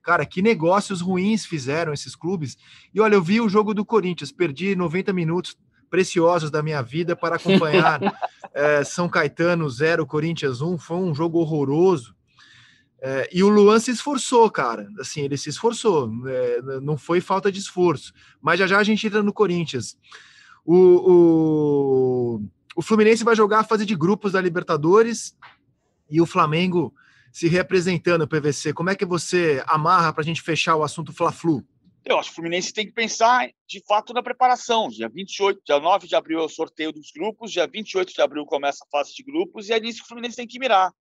[0.07, 2.57] Cara, que negócios ruins fizeram esses clubes.
[2.95, 5.57] E olha, eu vi o jogo do Corinthians, perdi 90 minutos
[5.89, 7.99] preciosos da minha vida para acompanhar
[8.53, 10.77] é, São Caetano 0, Corinthians 1.
[10.77, 12.15] Foi um jogo horroroso.
[13.01, 14.87] É, e o Luan se esforçou, cara.
[14.97, 16.09] Assim, ele se esforçou.
[16.25, 18.13] É, não foi falta de esforço.
[18.41, 19.97] Mas já já a gente entra no Corinthians.
[20.63, 20.77] O,
[22.37, 22.41] o,
[22.77, 25.35] o Fluminense vai jogar a fase de grupos da Libertadores
[26.09, 26.93] e o Flamengo
[27.31, 28.73] se representando o PVC.
[28.73, 31.65] Como é que você amarra para a gente fechar o assunto Fla-Flu?
[32.05, 34.87] Eu acho que o Fluminense tem que pensar, de fato, na preparação.
[34.87, 38.45] Dia 28, dia 9 de abril é o sorteio dos grupos, dia 28 de abril
[38.45, 40.91] começa a fase de grupos, e é nisso que o Fluminense tem que mirar.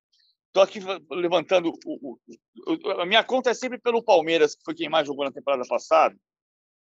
[0.48, 1.72] Estou aqui levantando.
[1.84, 2.18] O,
[2.66, 5.62] o, a minha conta é sempre pelo Palmeiras, que foi quem mais jogou na temporada
[5.68, 6.16] passada,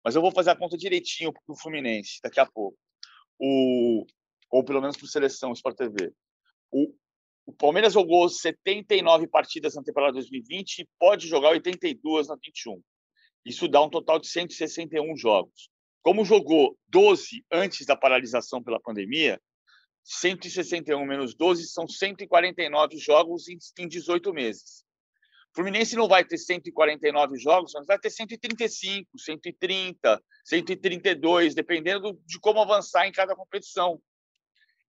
[0.03, 2.79] mas eu vou fazer a conta direitinho para o Fluminense daqui a pouco.
[3.39, 4.07] O,
[4.51, 6.13] ou pelo menos por seleção Sport TV.
[6.71, 6.95] O,
[7.47, 12.83] o Palmeiras jogou 79 partidas na temporada 2020 e pode jogar 82 na 21.
[13.45, 15.69] Isso dá um total de 161 jogos.
[16.03, 19.41] Como jogou 12 antes da paralisação pela pandemia,
[20.03, 24.85] 161 menos 12 são 149 jogos em 18 meses.
[25.53, 32.41] O Fluminense não vai ter 149 jogos, mas vai ter 135, 130, 132, dependendo de
[32.41, 34.01] como avançar em cada competição.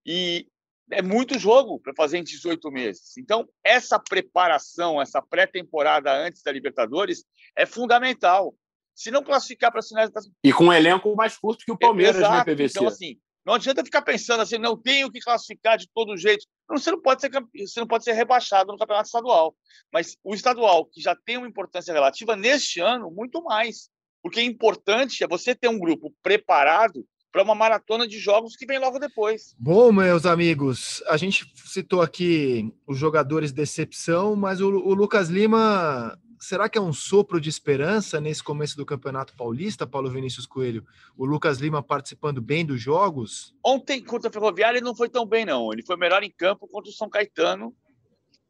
[0.06, 0.48] E
[0.92, 3.18] é muito jogo para fazer em 18 meses.
[3.18, 7.24] Então, essa preparação, essa pré-temporada antes da Libertadores
[7.56, 8.54] é fundamental.
[8.94, 10.22] Se não classificar para as finais da...
[10.44, 12.50] E com um elenco mais curto que o Palmeiras, né, Exato.
[12.50, 12.78] né, PVC?
[12.78, 16.46] Então, assim, não adianta ficar pensando assim, não tenho que classificar de todo jeito.
[16.70, 19.56] Não, você, não pode ser, você não pode ser rebaixado no campeonato estadual.
[19.94, 23.90] Mas o estadual, que já tem uma importância relativa, neste ano, muito mais.
[24.24, 28.66] Porque é importante é você ter um grupo preparado para uma maratona de jogos que
[28.66, 29.54] vem logo depois.
[29.60, 36.18] Bom, meus amigos, a gente citou aqui os jogadores decepção, mas o, o Lucas Lima,
[36.40, 40.86] será que é um sopro de esperança nesse começo do Campeonato Paulista, Paulo Vinícius Coelho?
[41.18, 43.54] O Lucas Lima participando bem dos jogos?
[43.62, 45.74] Ontem contra a Ferroviária ele não foi tão bem não.
[45.74, 47.76] Ele foi melhor em campo contra o São Caetano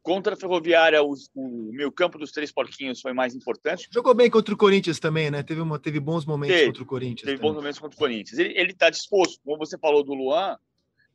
[0.06, 3.88] Contra a Ferroviária, o, o meio campo dos três porquinhos foi mais importante.
[3.90, 5.42] Jogou bem contra o Corinthians também, né?
[5.42, 7.22] Teve, uma, teve bons momentos teve, contra o Corinthians.
[7.22, 7.50] Teve também.
[7.50, 8.38] bons momentos contra o Corinthians.
[8.38, 10.56] Ele está disposto, como você falou do Luan,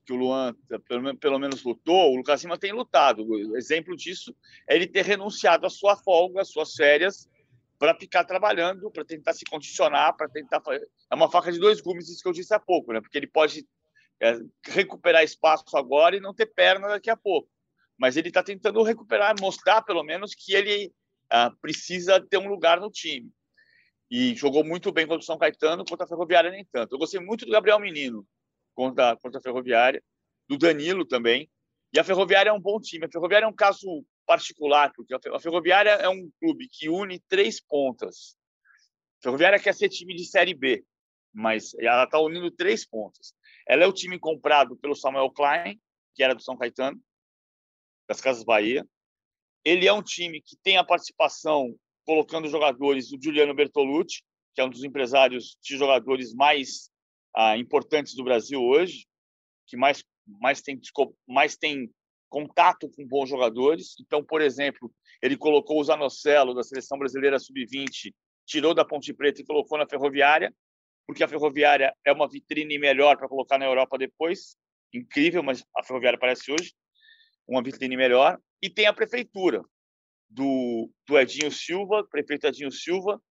[0.06, 0.54] que o Luan
[0.89, 3.25] pelo, pelo menos lutou, o Lucas Lima tem lutado.
[3.25, 4.36] O exemplo disso
[4.67, 7.30] é ele ter renunciado à sua folga, às suas férias,
[7.80, 10.62] para ficar trabalhando, para tentar se condicionar, para tentar.
[11.10, 12.99] É uma faca de dois gumes, isso que eu disse há pouco, né?
[12.99, 13.65] Porque ele pode
[14.21, 17.47] é, recuperar espaço agora e não ter perna daqui a pouco
[18.01, 20.91] mas ele está tentando recuperar, mostrar pelo menos que ele
[21.29, 23.31] ah, precisa ter um lugar no time.
[24.09, 26.95] E jogou muito bem contra o São Caetano, contra a Ferroviária nem tanto.
[26.95, 28.25] Eu gostei muito do Gabriel Menino
[28.73, 30.03] contra, contra a Ferroviária,
[30.49, 31.47] do Danilo também.
[31.93, 33.05] E a Ferroviária é um bom time.
[33.05, 37.61] A Ferroviária é um caso particular, porque a Ferroviária é um clube que une três
[37.61, 38.35] pontas.
[39.19, 40.83] A Ferroviária quer ser time de Série B,
[41.31, 43.35] mas ela está unindo três pontas.
[43.67, 45.79] Ela é o time comprado pelo Samuel Klein,
[46.15, 46.99] que era do São Caetano,
[48.07, 48.85] das Casas Bahia.
[49.63, 54.65] Ele é um time que tem a participação colocando jogadores do Juliano Bertolucci, que é
[54.65, 56.89] um dos empresários de jogadores mais
[57.35, 59.05] ah, importantes do Brasil hoje,
[59.67, 60.03] que mais
[60.39, 60.79] mais tem
[61.27, 61.91] mais tem
[62.29, 63.95] contato com bons jogadores.
[63.99, 68.13] Então, por exemplo, ele colocou o Zanocelo da seleção brasileira sub-20,
[68.45, 70.53] tirou da Ponte Preta e colocou na Ferroviária,
[71.05, 74.55] porque a Ferroviária é uma vitrine melhor para colocar na Europa depois.
[74.93, 76.73] Incrível, mas a Ferroviária aparece hoje
[77.51, 78.39] uma vitrine melhor.
[78.61, 79.63] E tem a prefeitura
[80.29, 83.21] do, do Edinho Silva, prefeito Edinho Silva,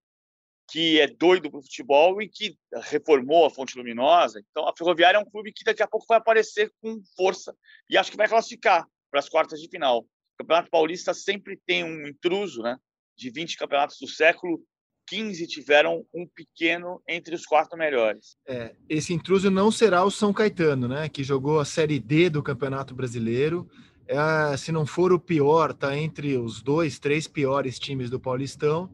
[0.70, 4.40] que é doido para o futebol e que reformou a Fonte Luminosa.
[4.50, 7.56] Então, a Ferroviária é um clube que daqui a pouco vai aparecer com força
[7.88, 10.00] e acho que vai classificar para as quartas de final.
[10.00, 10.06] O
[10.38, 12.76] Campeonato Paulista sempre tem um intruso, né?
[13.16, 14.62] De 20 campeonatos do século,
[15.09, 18.37] 15 tiveram um pequeno entre os quatro melhores.
[18.46, 21.09] É, esse intruso não será o São Caetano, né?
[21.09, 23.68] Que jogou a Série D do Campeonato Brasileiro
[24.12, 28.90] é, se não for o pior, está entre os dois, três piores times do Paulistão.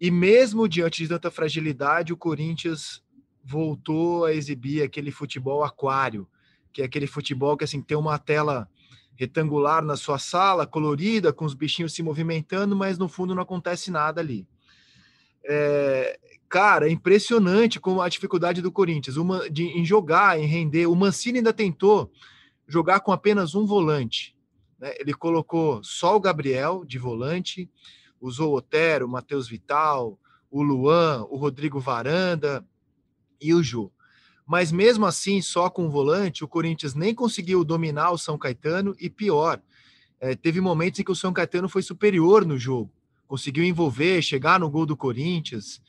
[0.00, 3.00] E mesmo diante de tanta fragilidade, o Corinthians
[3.44, 6.26] voltou a exibir aquele futebol aquário,
[6.72, 8.68] que é aquele futebol que assim tem uma tela
[9.14, 13.92] retangular na sua sala, colorida, com os bichinhos se movimentando, mas no fundo não acontece
[13.92, 14.44] nada ali.
[15.44, 20.86] É, cara, é impressionante como a dificuldade do Corinthians uma, de, em jogar, em render.
[20.86, 22.10] O Mancini ainda tentou
[22.66, 24.36] jogar com apenas um volante.
[24.78, 24.94] Né?
[24.98, 27.70] Ele colocou só o Gabriel de volante,
[28.20, 30.18] usou o Otero, o Matheus Vital,
[30.50, 32.66] o Luan, o Rodrigo Varanda
[33.40, 33.92] e o Ju.
[34.46, 38.94] Mas mesmo assim, só com o volante, o Corinthians nem conseguiu dominar o São Caetano
[39.00, 39.60] e pior,
[40.20, 42.90] é, teve momentos em que o São Caetano foi superior no jogo,
[43.26, 45.82] conseguiu envolver, chegar no gol do Corinthians.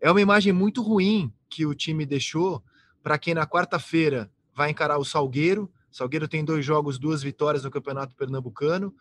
[0.00, 2.62] É uma imagem muito ruim que o time deixou
[3.02, 7.70] para quem na quarta-feira vai encarar o Salgueiro, Salgueiro tem dois jogos, duas vitórias no
[7.70, 8.94] Campeonato Pernambucano.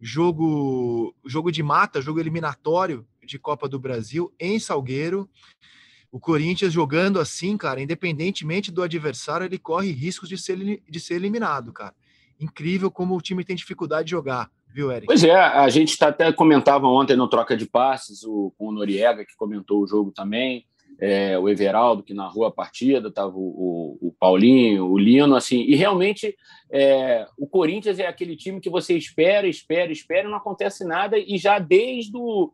[0.00, 5.28] Jogo, jogo de mata, jogo eliminatório de Copa do Brasil em Salgueiro.
[6.12, 11.14] O Corinthians jogando assim, cara, independentemente do adversário, ele corre riscos de ser, de ser
[11.14, 11.94] eliminado, cara.
[12.38, 15.06] Incrível como o time tem dificuldade de jogar, viu, Eric?
[15.06, 18.72] Pois é, a gente tá até comentava ontem no Troca de Passes, o, com o
[18.72, 20.66] Noriega, que comentou o jogo também
[21.00, 25.60] é, o Everaldo, que narrou a partida, estava o, o, o, Paulinho, o Lino, assim,
[25.62, 26.36] e realmente
[26.70, 31.18] é, o Corinthians é aquele time que você espera, espera, espera, e não acontece nada,
[31.18, 32.52] e já desde o.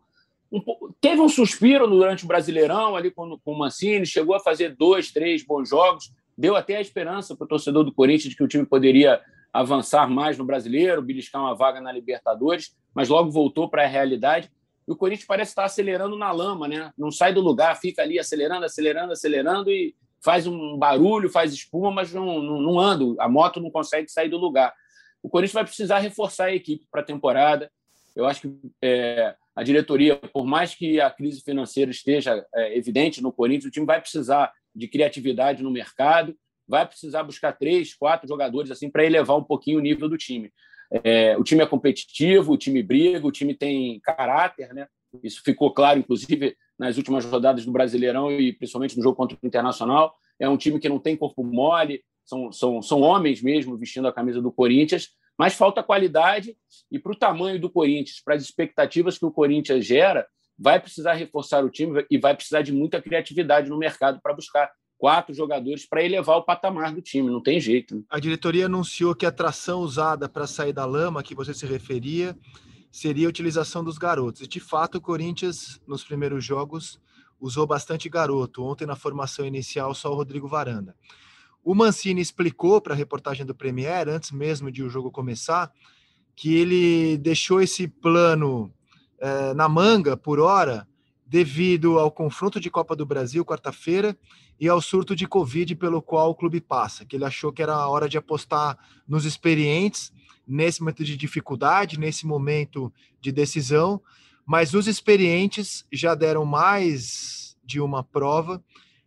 [0.53, 0.61] Um,
[1.01, 5.13] teve um suspiro durante o Brasileirão ali com, com o Mancini, chegou a fazer dois,
[5.13, 8.49] três bons jogos, deu até a esperança para o torcedor do Corinthians de que o
[8.49, 9.21] time poderia
[9.53, 14.51] avançar mais no brasileiro, beliscar uma vaga na Libertadores, mas logo voltou para a realidade
[14.91, 16.93] e o Corinthians parece estar acelerando na lama, né?
[16.99, 21.93] Não sai do lugar, fica ali acelerando, acelerando, acelerando e faz um barulho, faz espuma,
[21.93, 24.75] mas não, não, não anda, a moto não consegue sair do lugar.
[25.23, 27.71] O Corinthians vai precisar reforçar a equipe para a temporada.
[28.17, 33.23] Eu acho que é, a diretoria, por mais que a crise financeira esteja é, evidente
[33.23, 36.35] no Corinthians, o time vai precisar de criatividade no mercado,
[36.67, 40.53] vai precisar buscar três, quatro jogadores assim para elevar um pouquinho o nível do time.
[41.05, 44.87] É, o time é competitivo, o time briga, o time tem caráter, né?
[45.23, 49.47] Isso ficou claro, inclusive, nas últimas rodadas do Brasileirão e principalmente no jogo contra o
[49.47, 50.15] Internacional.
[50.39, 54.13] É um time que não tem corpo mole, são, são, são homens mesmo vestindo a
[54.13, 56.57] camisa do Corinthians, mas falta qualidade
[56.91, 60.27] e para o tamanho do Corinthians, para as expectativas que o Corinthians gera,
[60.59, 64.71] vai precisar reforçar o time e vai precisar de muita criatividade no mercado para buscar
[65.01, 67.97] quatro jogadores para elevar o patamar do time, não tem jeito.
[67.97, 68.03] Né?
[68.11, 72.37] A diretoria anunciou que a tração usada para sair da lama, que você se referia,
[72.93, 74.43] seria a utilização dos garotos.
[74.43, 77.01] E de fato, o Corinthians, nos primeiros jogos,
[77.41, 78.63] usou bastante garoto.
[78.63, 80.95] Ontem, na formação inicial, só o Rodrigo Varanda.
[81.65, 85.73] O Mancini explicou para a reportagem do Premier, antes mesmo de o jogo começar,
[86.37, 88.71] que ele deixou esse plano
[89.19, 90.87] eh, na manga por hora
[91.27, 94.19] devido ao confronto de Copa do Brasil quarta-feira
[94.61, 97.73] e ao surto de Covid pelo qual o clube passa, que ele achou que era
[97.73, 100.13] a hora de apostar nos experientes
[100.47, 104.03] nesse momento de dificuldade, nesse momento de decisão,
[104.45, 108.63] mas os experientes já deram mais de uma prova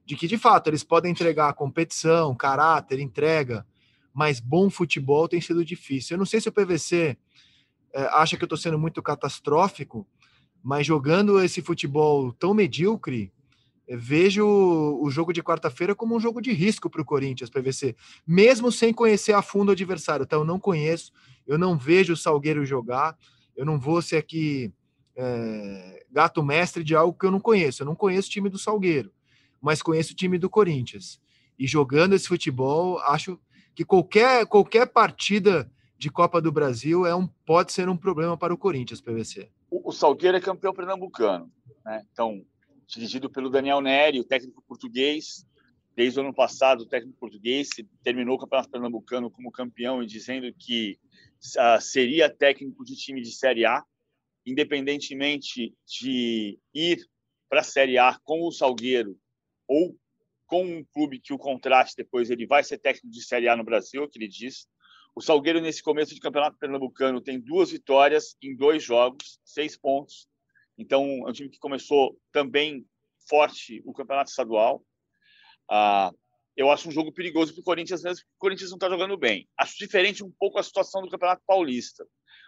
[0.05, 3.65] de que, de fato, eles podem entregar competição, caráter, entrega,
[4.13, 6.15] mas bom futebol tem sido difícil.
[6.15, 7.15] Eu não sei se o PVC
[7.93, 10.07] é, acha que eu estou sendo muito catastrófico,
[10.63, 13.31] mas jogando esse futebol tão medíocre,
[13.87, 18.71] vejo o jogo de quarta-feira como um jogo de risco para o Corinthians, PVC, mesmo
[18.71, 20.23] sem conhecer a fundo o adversário.
[20.23, 21.11] Então, eu não conheço,
[21.45, 23.17] eu não vejo o Salgueiro jogar,
[23.55, 24.73] eu não vou ser aqui
[25.15, 27.81] é, gato mestre de algo que eu não conheço.
[27.81, 29.11] Eu não conheço o time do Salgueiro
[29.63, 31.21] mas conheço o time do Corinthians.
[31.57, 33.39] E jogando esse futebol, acho
[33.73, 38.53] que qualquer, qualquer partida de Copa do Brasil é um, pode ser um problema para
[38.53, 39.49] o Corinthians, PVC.
[39.71, 41.49] O, o Salgueiro é campeão pernambucano,
[41.85, 42.03] né?
[42.11, 42.43] Então,
[42.93, 45.45] dirigido pelo Daniel Neri, o técnico português.
[45.95, 47.69] Desde o ano passado, o técnico português
[48.03, 50.97] terminou o Campeonato Pernambucano como campeão e dizendo que
[51.57, 53.83] uh, seria técnico de time de Série A,
[54.45, 57.07] independentemente de ir
[57.47, 59.15] para a Série A com o Salgueiro
[59.67, 59.95] ou
[60.47, 63.63] com um clube que o contraste depois, ele vai ser técnico de Série A no
[63.63, 64.67] Brasil, que ele diz.
[65.15, 70.27] O Salgueiro, nesse começo de campeonato pernambucano, tem duas vitórias em dois jogos, seis pontos.
[70.77, 72.85] Então, é um time que começou também
[73.27, 74.83] forte o campeonato estadual.
[75.69, 76.11] Ah,
[76.55, 79.17] eu acho um jogo perigoso para o Corinthians, mesmo porque o Corinthians não está jogando
[79.17, 79.47] bem.
[79.57, 82.05] Acho diferente um pouco a situação do Campeonato Paulista.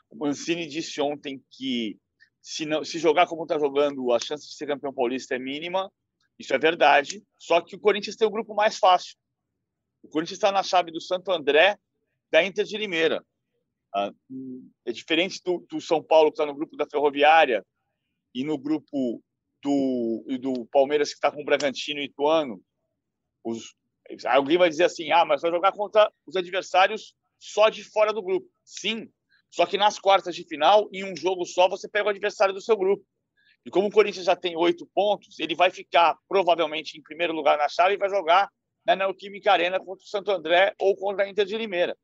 [0.09, 1.97] O Mancini disse ontem que
[2.41, 5.91] se, não, se jogar como está jogando, a chance de ser campeão paulista é mínima.
[6.37, 7.23] Isso é verdade.
[7.39, 9.17] Só que o Corinthians tem o grupo mais fácil.
[10.03, 11.77] O Corinthians está na chave do Santo André,
[12.31, 13.25] da Inter de Limeira.
[13.93, 14.11] Ah,
[14.85, 17.65] é diferente do, do São Paulo, que está no grupo da Ferroviária,
[18.35, 19.23] e no grupo
[19.63, 22.61] do, do Palmeiras, que está com o Bragantino e Ituano.
[23.43, 23.73] Os,
[24.25, 28.21] alguém vai dizer assim: ah, mas vai jogar contra os adversários só de fora do
[28.21, 28.47] grupo.
[28.63, 29.09] Sim,
[29.49, 32.61] só que nas quartas de final, em um jogo só, você pega o adversário do
[32.61, 33.05] seu grupo.
[33.65, 37.57] E como o Corinthians já tem oito pontos, ele vai ficar provavelmente em primeiro lugar
[37.57, 38.51] na chave e vai jogar
[38.85, 41.97] na Neoquímica Arena contra o Santo André ou contra a Inter de Limeira.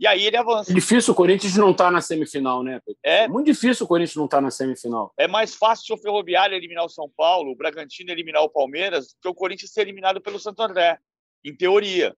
[0.00, 0.72] E aí ele avança.
[0.72, 2.80] É difícil o Corinthians não estar tá na semifinal, né?
[3.04, 5.12] É, é muito difícil o Corinthians não estar tá na semifinal.
[5.14, 9.16] É mais fácil o Ferroviário eliminar o São Paulo, o Bragantino eliminar o Palmeiras, do
[9.20, 10.98] que o Corinthians ser eliminado pelo Santo André,
[11.44, 12.16] em teoria.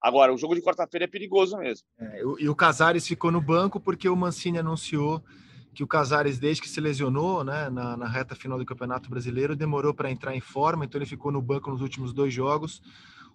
[0.00, 1.84] Agora, o jogo de quarta-feira é perigoso mesmo.
[1.98, 5.20] É, e o Casares ficou no banco porque o Mancini anunciou
[5.74, 9.56] que o Casares, desde que se lesionou né, na, na reta final do Campeonato Brasileiro,
[9.56, 12.80] demorou para entrar em forma, então ele ficou no banco nos últimos dois jogos.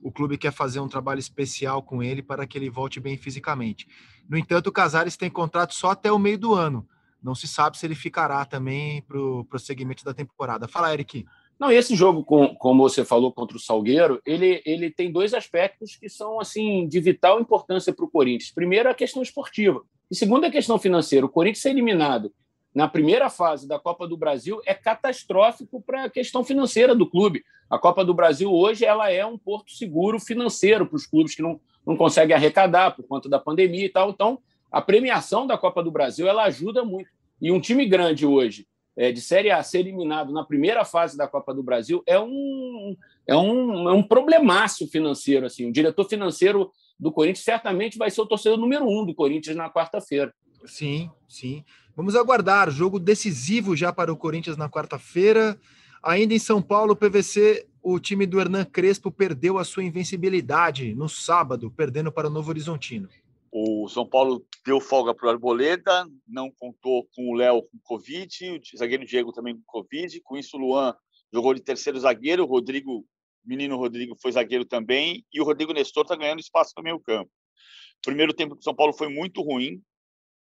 [0.01, 3.88] O clube quer fazer um trabalho especial com ele para que ele volte bem fisicamente.
[4.27, 6.87] No entanto, o Casares tem contrato só até o meio do ano.
[7.21, 10.67] Não se sabe se ele ficará também para o prosseguimento da temporada.
[10.67, 11.25] Fala, Eric.
[11.60, 15.97] Não, esse jogo, com, como você falou, contra o Salgueiro, ele, ele tem dois aspectos
[15.97, 18.52] que são assim de vital importância para o Corinthians.
[18.52, 19.81] Primeiro, a questão esportiva.
[20.10, 21.25] E segundo, a questão financeira.
[21.25, 22.31] O Corinthians ser eliminado
[22.73, 27.43] na primeira fase da Copa do Brasil é catastrófico para a questão financeira do clube.
[27.69, 31.41] A Copa do Brasil hoje ela é um porto seguro financeiro para os clubes que
[31.41, 34.09] não, não conseguem arrecadar por conta da pandemia e tal.
[34.11, 34.39] Então,
[34.71, 37.09] a premiação da Copa do Brasil ela ajuda muito.
[37.41, 41.27] E um time grande hoje é, de Série A ser eliminado na primeira fase da
[41.27, 42.95] Copa do Brasil é um,
[43.25, 45.45] é um, é um problemaço financeiro.
[45.45, 45.69] Assim.
[45.69, 49.69] O diretor financeiro do Corinthians certamente vai ser o torcedor número um do Corinthians na
[49.71, 50.33] quarta-feira.
[50.65, 51.63] Sim, sim.
[51.95, 52.71] Vamos aguardar.
[52.71, 55.60] Jogo decisivo já para o Corinthians na quarta-feira.
[56.01, 61.10] Ainda em São Paulo, PVC, o time do Hernan Crespo perdeu a sua invencibilidade no
[61.10, 63.10] sábado, perdendo para o Novo Horizontino.
[63.51, 68.62] O São Paulo deu folga para o Arboleda, não contou com o Léo com Covid,
[68.73, 70.21] o zagueiro Diego também com Covid.
[70.21, 70.95] Com isso, o Luan
[71.33, 73.05] jogou de terceiro zagueiro, o Rodrigo,
[73.43, 77.31] menino Rodrigo, foi zagueiro também, e o Rodrigo Nestor está ganhando espaço no meio campo.
[78.05, 79.81] Primeiro tempo do São Paulo foi muito ruim,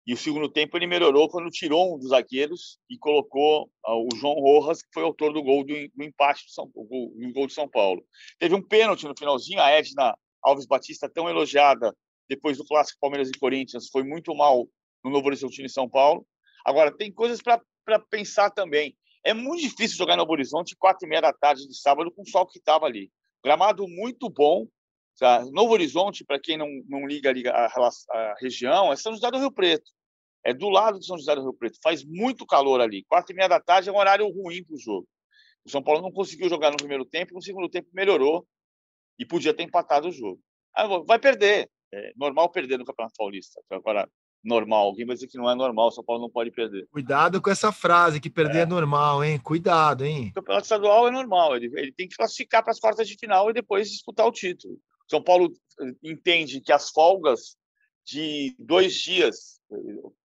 [0.09, 4.09] e o segundo tempo ele melhorou quando tirou um dos zagueiros e colocou ah, o
[4.17, 7.53] João Rojas, que foi autor do gol do, do empate do, São, do gol de
[7.53, 8.03] São Paulo.
[8.39, 11.95] Teve um pênalti no finalzinho, a Edna Alves Batista, tão elogiada
[12.27, 14.67] depois do clássico Palmeiras e Corinthians, foi muito mal
[15.05, 16.27] no Novo Horizonte em São Paulo.
[16.65, 18.97] Agora, tem coisas para pensar também.
[19.23, 22.23] É muito difícil jogar no Novo Horizonte quatro e meia da tarde de sábado com
[22.23, 23.13] o sol que estava ali.
[23.45, 24.67] Gramado muito bom.
[25.19, 25.45] Tá?
[25.53, 29.39] Novo Horizonte, para quem não, não liga, liga a, a, região, é São José do
[29.39, 29.91] Rio Preto
[30.49, 31.79] é do lado de São José do Rio Preto.
[31.83, 33.05] Faz muito calor ali.
[33.05, 35.07] Quatro e meia da tarde é um horário ruim para o jogo.
[35.63, 38.47] O São Paulo não conseguiu jogar no primeiro tempo, no segundo tempo melhorou
[39.19, 40.41] e podia ter empatado o jogo.
[40.75, 41.71] Ah, vai perder.
[41.93, 43.61] É normal perder no Campeonato Paulista.
[43.71, 44.09] Agora,
[44.43, 44.87] normal.
[44.87, 46.87] Alguém vai dizer que não é normal, o São Paulo não pode perder.
[46.91, 49.39] Cuidado com essa frase, que perder é, é normal, hein?
[49.39, 50.29] Cuidado, hein?
[50.31, 51.57] O Campeonato Estadual é normal.
[51.57, 54.75] Ele, ele tem que classificar para as quartas de final e depois disputar o título.
[54.75, 57.59] O São Paulo eh, entende que as folgas
[58.07, 59.61] de dois dias,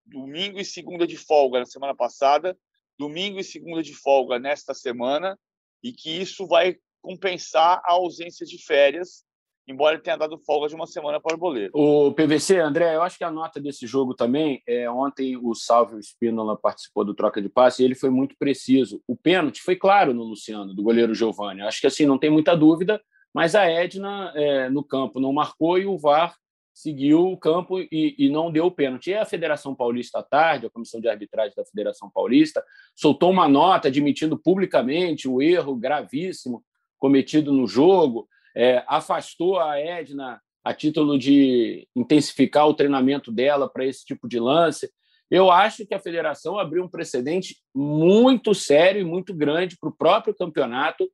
[0.06, 2.58] domingo e segunda de folga na semana passada,
[2.98, 5.38] domingo e segunda de folga nesta semana,
[5.84, 9.24] e que isso vai compensar a ausência de férias,
[9.68, 11.78] embora ele tenha dado folga de uma semana para o boleto.
[11.78, 16.00] O PVC, André, eu acho que a nota desse jogo também, é, ontem o Salvio
[16.00, 19.02] Spínola participou do troca de passe e ele foi muito preciso.
[19.08, 21.62] O pênalti foi claro no Luciano, do goleiro Giovani.
[21.62, 23.02] Acho que assim, não tem muita dúvida,
[23.34, 26.36] mas a Edna é, no campo não marcou e o VAR
[26.74, 29.12] seguiu o campo e, e, não deu o pênalti.
[29.12, 32.64] E a Federação Paulista, à tarde, a Comissão de Arbitragem da Federação Paulista,
[32.96, 36.64] soltou uma nota admitindo publicamente o erro gravíssimo
[36.98, 43.86] cometido no jogo, é, afastou a Edna a título de intensificar o treinamento dela para
[43.86, 44.90] esse tipo de lance.
[45.30, 49.96] Eu acho que a federação abriu um precedente muito sério e muito grande para o
[49.96, 51.10] próprio campeonato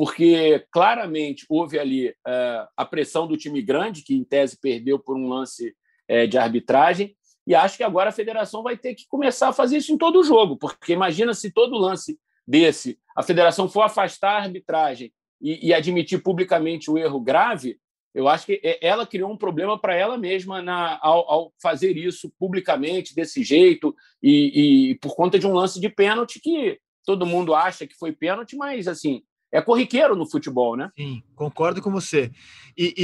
[0.00, 5.14] porque claramente houve ali uh, a pressão do time grande, que em tese perdeu por
[5.14, 5.76] um lance
[6.10, 7.14] uh, de arbitragem,
[7.46, 10.20] e acho que agora a federação vai ter que começar a fazer isso em todo
[10.20, 15.68] o jogo, porque imagina se todo lance desse a federação for afastar a arbitragem e,
[15.68, 17.78] e admitir publicamente o erro grave,
[18.14, 22.32] eu acho que ela criou um problema para ela mesma na, ao, ao, fazer isso
[22.38, 27.54] publicamente, desse jeito, e, e por conta de um lance de pênalti que todo mundo
[27.54, 29.22] acha que foi pênalti, mas assim
[29.52, 30.90] é corriqueiro no futebol, né?
[30.96, 32.30] Sim, concordo com você.
[32.76, 32.94] E,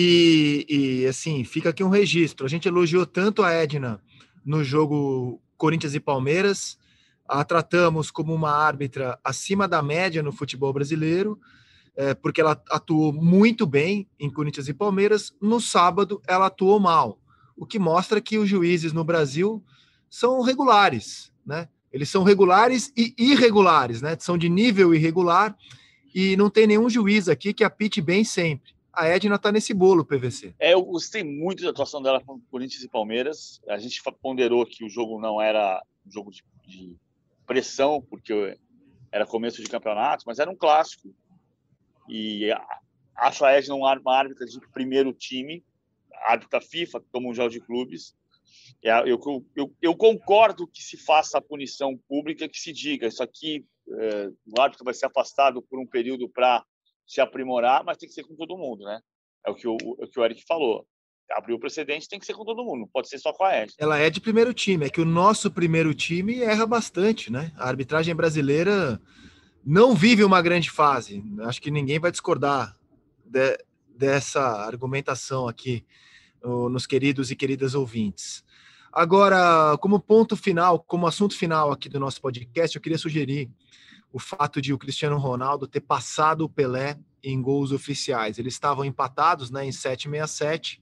[0.68, 2.46] e, e, assim, fica aqui um registro.
[2.46, 4.00] A gente elogiou tanto a Edna
[4.44, 6.78] no jogo Corinthians e Palmeiras,
[7.28, 11.40] a tratamos como uma árbitra acima da média no futebol brasileiro,
[11.96, 15.34] é, porque ela atuou muito bem em Corinthians e Palmeiras.
[15.40, 17.18] No sábado, ela atuou mal,
[17.56, 19.64] o que mostra que os juízes no Brasil
[20.08, 21.68] são regulares, né?
[21.92, 24.16] Eles são regulares e irregulares, né?
[24.20, 25.56] São de nível irregular
[26.16, 28.74] e não tem nenhum juiz aqui que apite bem sempre.
[28.90, 30.54] A Edna está nesse bolo, PVC.
[30.58, 33.60] É, eu gostei muito da atuação dela com Corinthians e Palmeiras.
[33.68, 36.96] A gente ponderou que o jogo não era um jogo de, de
[37.46, 38.58] pressão, porque
[39.12, 41.14] era começo de campeonato, mas era um clássico.
[42.08, 42.48] E
[43.14, 45.62] acho a Edna uma árbitra de primeiro time,
[46.26, 48.16] árbitra FIFA, do Mundial de Clubes.
[48.82, 49.20] É, eu,
[49.54, 54.28] eu, eu, concordo que se faça a punição pública, que se diga, isso aqui é,
[54.56, 56.64] o árbitro vai ser afastado por um período para
[57.06, 59.00] se aprimorar, mas tem que ser com todo mundo, né?
[59.46, 60.86] É o que o, é o, que o Eric falou.
[61.32, 63.62] Abriu o precedente, tem que ser com todo mundo, não pode ser só com a
[63.62, 63.72] Ed.
[63.78, 67.52] Ela é de primeiro time, é que o nosso primeiro time erra bastante, né?
[67.56, 69.00] A arbitragem brasileira
[69.64, 71.24] não vive uma grande fase.
[71.40, 72.76] Acho que ninguém vai discordar
[73.24, 73.58] de,
[73.88, 75.84] dessa argumentação aqui
[76.44, 78.44] nos queridos e queridas ouvintes.
[78.96, 83.50] Agora, como ponto final, como assunto final aqui do nosso podcast, eu queria sugerir
[84.10, 88.38] o fato de o Cristiano Ronaldo ter passado o Pelé em gols oficiais.
[88.38, 90.80] Eles estavam empatados né, em 767.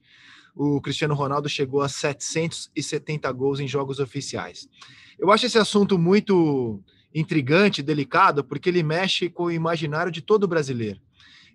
[0.55, 4.69] O Cristiano Ronaldo chegou a 770 gols em jogos oficiais.
[5.19, 6.81] Eu acho esse assunto muito
[7.13, 11.01] intrigante, delicado, porque ele mexe com o imaginário de todo brasileiro.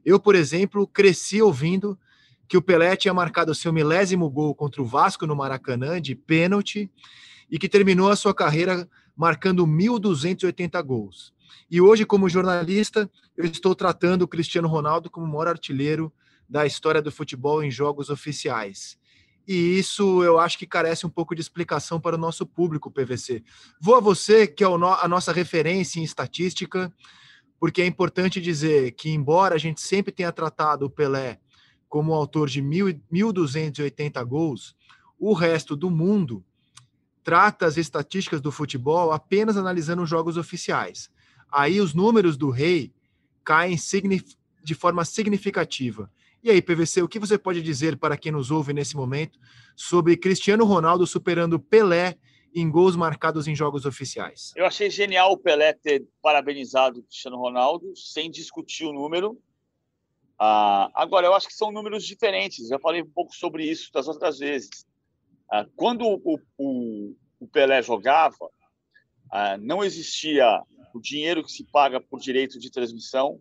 [0.04, 1.98] Eu, por exemplo, cresci ouvindo
[2.50, 6.90] que o Pelé tinha marcado seu milésimo gol contra o Vasco no Maracanã de pênalti
[7.48, 11.32] e que terminou a sua carreira marcando 1.280 gols.
[11.70, 16.12] E hoje, como jornalista, eu estou tratando o Cristiano Ronaldo como o maior artilheiro
[16.48, 18.98] da história do futebol em jogos oficiais.
[19.46, 23.44] e isso eu acho que carece um pouco de explicação para o nosso público, PVC.
[23.80, 26.92] Vou a você, que é a nossa referência em estatística,
[27.60, 31.38] porque é importante dizer que, embora a gente sempre tenha tratado o Pelé
[31.90, 34.76] como autor de 1.280 gols,
[35.18, 36.42] o resto do mundo
[37.24, 41.10] trata as estatísticas do futebol apenas analisando os jogos oficiais.
[41.50, 42.92] Aí os números do rei
[43.44, 43.76] caem
[44.62, 46.08] de forma significativa.
[46.42, 49.38] E aí, PVC, o que você pode dizer para quem nos ouve nesse momento
[49.74, 52.16] sobre Cristiano Ronaldo superando Pelé
[52.54, 54.52] em gols marcados em jogos oficiais?
[54.56, 59.36] Eu achei genial o Pelé ter parabenizado o Cristiano Ronaldo, sem discutir o número.
[60.42, 62.66] Ah, agora, eu acho que são números diferentes.
[62.66, 64.86] Já falei um pouco sobre isso das outras vezes.
[65.52, 68.48] Ah, quando o, o, o, Pelé jogava,
[69.30, 70.62] ah, não existia
[70.94, 73.38] o dinheiro que se paga por direito de transmissão,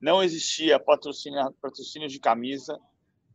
[0.00, 2.78] não existia patrocínio, patrocínio de camisa,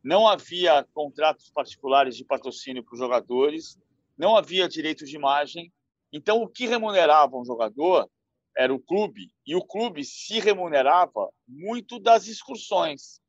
[0.02, 3.78] não havia contratos particulares de patrocínio para os jogadores,
[4.18, 5.74] não havia direito de imagem.
[6.10, 8.10] Então, o que remunerava um jogador
[8.56, 13.20] era o clube, e o clube se remunerava muito das excursões.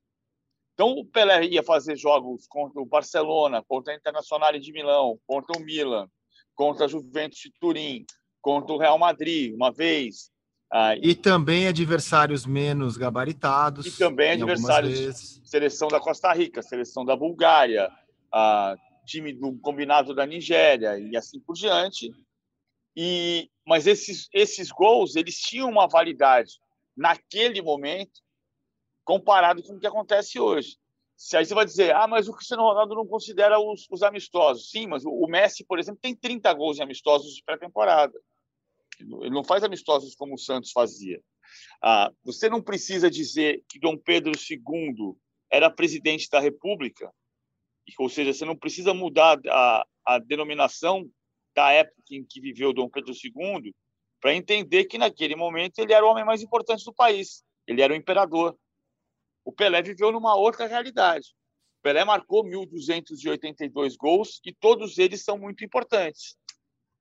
[0.75, 5.57] Então, o Pelé ia fazer jogos contra o Barcelona, contra a Internacional de Milão, contra
[5.57, 6.09] o Milan,
[6.55, 8.05] contra a Juventus de Turim,
[8.43, 10.31] contra o Real Madrid, uma vez.
[10.73, 13.87] Ah, e também adversários menos gabaritados.
[13.87, 15.41] E também adversários.
[15.45, 17.89] Seleção da Costa Rica, seleção da Bulgária,
[18.33, 22.11] ah, time do combinado da Nigéria e assim por diante.
[22.97, 26.59] E, mas esses, esses gols eles tinham uma validade
[26.97, 28.21] naquele momento
[29.05, 30.77] comparado com o que acontece hoje.
[31.17, 34.71] Se aí você vai dizer, ah, mas o Cristiano Ronaldo não considera os, os amistosos.
[34.71, 38.19] Sim, mas o Messi, por exemplo, tem 30 gols em amistosos de pré-temporada.
[39.01, 41.21] Ele não faz amistosos como o Santos fazia.
[41.83, 45.17] Ah, você não precisa dizer que Dom Pedro II
[45.51, 47.13] era presidente da República,
[47.99, 51.09] ou seja, você não precisa mudar a, a denominação
[51.55, 53.75] da época em que viveu Dom Pedro II
[54.21, 57.45] para entender que naquele momento ele era o homem mais importante do país.
[57.67, 58.57] Ele era o imperador.
[59.45, 61.29] O Pelé viveu numa outra realidade.
[61.79, 66.37] O Pelé marcou 1.282 gols e todos eles são muito importantes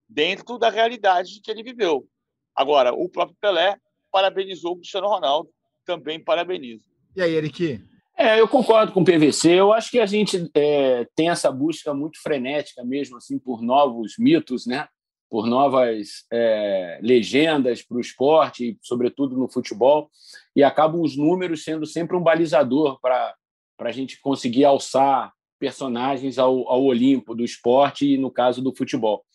[0.08, 2.08] dentro da realidade que ele viveu.
[2.56, 3.78] Agora, o próprio Pelé
[4.12, 5.50] parabenizou o Cristiano Ronaldo,
[5.86, 6.86] também parabenizo.
[7.16, 7.84] E aí, Eric?
[8.18, 9.52] É, eu concordo com o PVC.
[9.52, 14.16] Eu acho que a gente é, tem essa busca muito frenética mesmo, assim, por novos
[14.20, 14.88] mitos, né?
[15.30, 20.12] Por novas é, legendas para o esporte, sobretudo no futebol,
[20.56, 23.36] e acabam os números sendo sempre um balizador para
[23.80, 29.26] a gente conseguir alçar personagens ao, ao Olimpo do esporte e no caso do futebol.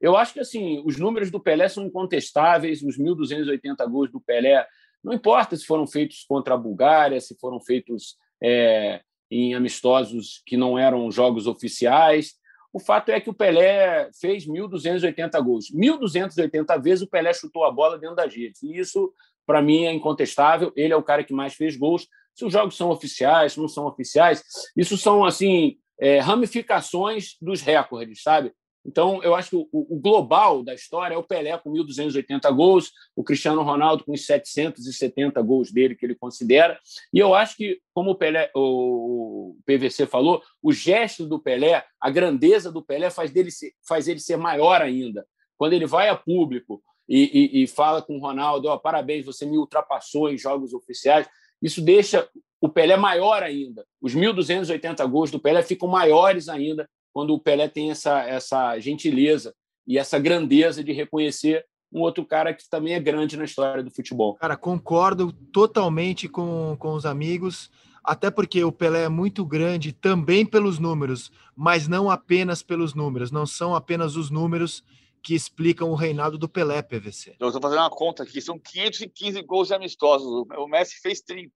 [0.00, 4.64] Eu acho que assim os números do Pelé são incontestáveis, os 1.280 gols do Pelé,
[5.02, 10.56] não importa se foram feitos contra a Bulgária, se foram feitos é, em amistosos que
[10.56, 12.34] não eram jogos oficiais.
[12.72, 15.66] O fato é que o Pelé fez 1.280 gols.
[15.72, 18.62] 1.280 vezes o Pelé chutou a bola dentro das redes.
[18.62, 19.12] E isso,
[19.46, 20.72] para mim, é incontestável.
[20.76, 22.06] Ele é o cara que mais fez gols.
[22.34, 24.42] Se os jogos são oficiais, não são oficiais,
[24.76, 28.52] isso são assim é, ramificações dos recordes, sabe?
[28.84, 32.92] Então, eu acho que o, o, global da história é o Pelé com 1.280 gols,
[33.14, 36.78] o Cristiano Ronaldo com os 770 gols dele que ele considera.
[37.12, 42.10] E eu acho que, como o, Pelé, o PVC falou, o gesto do Pelé, a
[42.10, 43.50] grandeza do Pelé faz, dele,
[43.86, 45.26] faz ele ser maior ainda.
[45.56, 49.44] Quando ele vai a público e, e, e fala com o Ronaldo, oh, parabéns, você
[49.44, 51.28] me ultrapassou em jogos oficiais,
[51.60, 52.28] isso deixa
[52.60, 53.84] o Pelé maior ainda.
[54.00, 56.88] Os 1.280 gols do Pelé ficam maiores ainda
[57.18, 59.52] quando o Pelé tem essa, essa gentileza
[59.84, 63.90] e essa grandeza de reconhecer um outro cara que também é grande na história do
[63.90, 64.36] futebol.
[64.36, 67.72] Cara, concordo totalmente com, com os amigos,
[68.04, 73.32] até porque o Pelé é muito grande também pelos números, mas não apenas pelos números,
[73.32, 74.84] não são apenas os números
[75.20, 77.34] que explicam o reinado do Pelé, PVC.
[77.40, 81.50] Eu estou fazendo uma conta aqui, são 515 gols amistosos, o Messi fez 30.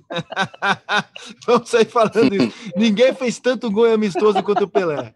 [1.46, 2.72] Vamos sair falando isso.
[2.76, 5.12] Ninguém fez tanto gol amistoso quanto o Pelé.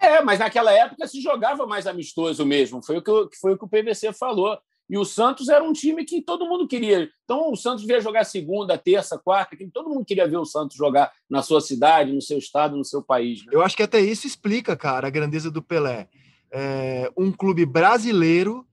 [0.00, 2.82] É, mas naquela época se jogava mais amistoso mesmo.
[2.82, 4.58] Foi o que, foi o, que o PVC falou.
[4.88, 7.08] E o Santos era um time que todo mundo queria.
[7.24, 10.76] Então, o Santos via jogar segunda, terça, quarta, que todo mundo queria ver o Santos
[10.76, 13.46] jogar na sua cidade, no seu estado, no seu país.
[13.46, 13.52] Né?
[13.52, 16.08] Eu acho que até isso explica, cara, a grandeza do Pelé.
[16.52, 18.66] É, um clube brasileiro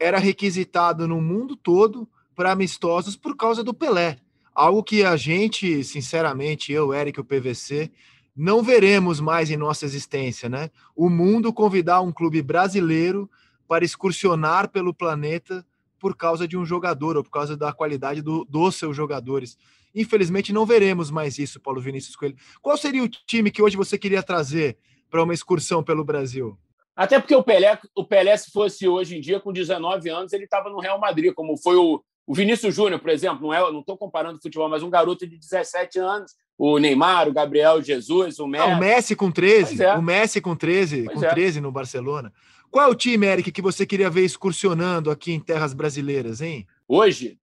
[0.00, 2.08] era requisitado no mundo todo
[2.38, 4.16] para amistosos por causa do Pelé.
[4.54, 7.90] Algo que a gente, sinceramente, eu, Eric, o PVC,
[8.36, 10.70] não veremos mais em nossa existência, né?
[10.94, 13.28] O mundo convidar um clube brasileiro
[13.66, 15.66] para excursionar pelo planeta
[15.98, 19.58] por causa de um jogador ou por causa da qualidade do, dos seus jogadores.
[19.92, 22.36] Infelizmente não veremos mais isso, Paulo Vinícius Coelho.
[22.62, 24.78] Qual seria o time que hoje você queria trazer
[25.10, 26.56] para uma excursão pelo Brasil?
[26.94, 30.44] Até porque o Pelé, o Pelé, se fosse hoje em dia, com 19 anos, ele
[30.44, 33.40] estava no Real Madrid, como foi o, o Vinícius Júnior, por exemplo.
[33.40, 36.36] Não é, não estou comparando futebol, mas um garoto de 17 anos.
[36.58, 38.64] O Neymar, o Gabriel Jesus, o Messi.
[38.64, 39.82] Ah, o Messi com 13.
[39.82, 39.94] É.
[39.94, 41.30] O Messi com 13, pois com é.
[41.30, 42.30] 13 no Barcelona.
[42.70, 46.66] Qual é o time, Eric, que você queria ver excursionando aqui em terras brasileiras, hein?
[46.86, 47.38] Hoje,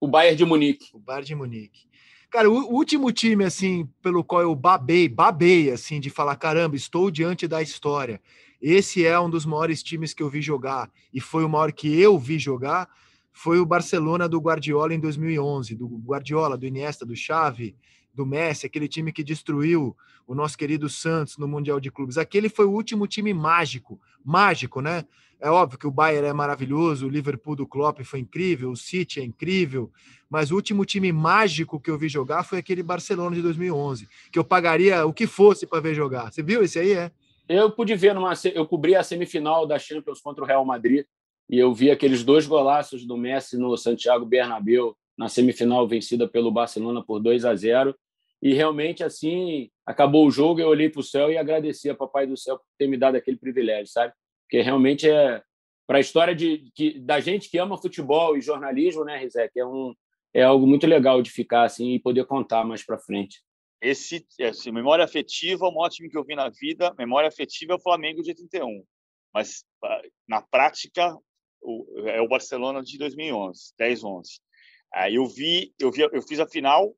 [0.00, 0.88] o Bayern de Munique.
[0.92, 1.86] O Bayern de Munique.
[2.28, 7.08] Cara, o último time, assim, pelo qual eu babei, babei, assim, de falar, caramba, estou
[7.08, 8.20] diante da história.
[8.60, 12.00] Esse é um dos maiores times que eu vi jogar, e foi o maior que
[12.00, 12.88] eu vi jogar,
[13.32, 17.74] foi o Barcelona do Guardiola em 2011, do Guardiola, do Iniesta, do Xavi,
[18.14, 22.18] do Messi, aquele time que destruiu o nosso querido Santos no Mundial de Clubes.
[22.18, 25.04] Aquele foi o último time mágico, mágico, né?
[25.40, 29.18] É óbvio que o Bayern é maravilhoso, o Liverpool do Klopp foi incrível, o City
[29.18, 29.90] é incrível,
[30.30, 34.38] mas o último time mágico que eu vi jogar foi aquele Barcelona de 2011, que
[34.38, 36.32] eu pagaria o que fosse para ver jogar.
[36.32, 37.10] Você viu esse aí, é?
[37.48, 41.04] Eu pude ver numa eu cobri a semifinal da Champions contra o Real Madrid
[41.48, 46.50] e eu vi aqueles dois golaços do Messi no Santiago Bernabéu na semifinal vencida pelo
[46.50, 47.94] Barcelona por 2 a 0
[48.40, 52.26] e realmente assim acabou o jogo eu olhei para o céu e agradeci a papai
[52.26, 54.12] do céu por ter me dado aquele privilégio sabe?
[54.44, 55.42] Porque realmente é
[55.86, 59.66] para a história de, de, da gente que ama futebol e jornalismo, né, Rizek, é
[59.66, 59.94] um
[60.34, 63.42] é algo muito legal de ficar assim e poder contar mais para frente.
[63.82, 67.80] Esse, esse memória afetiva, um ótimo que eu vi na vida, memória afetiva é o
[67.80, 68.82] Flamengo de 81,
[69.34, 69.64] mas
[70.26, 71.14] na prática
[71.62, 74.40] o, é o Barcelona de 2011, 10, 11.
[74.92, 76.94] Aí eu vi, eu vi, eu fiz a final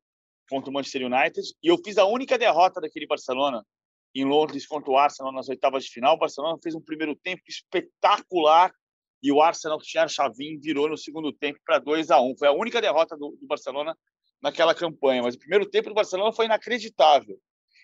[0.49, 3.65] contra o Manchester United e eu fiz a única derrota daquele Barcelona
[4.13, 6.15] em Londres contra o Arsenal nas oitavas de final.
[6.15, 8.73] O Barcelona fez um primeiro tempo espetacular
[9.21, 12.37] e o Arsenal, que tinha a chavinha, virou no segundo tempo para 2 a 1
[12.37, 13.97] Foi a única derrota do, do, Barcelona
[14.41, 15.23] naquela campanha.
[15.23, 17.37] Mas o primeiro tempo do Barcelona foi inacreditável.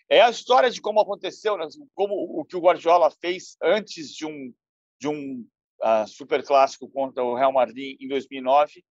[0.10, 1.68] É a história de como aconteceu, né?
[1.96, 4.54] como o que o Guardiola fez antes de um,
[5.00, 5.46] de um
[5.84, 8.84] uh, super clássico contra o Real Madrid em 2009,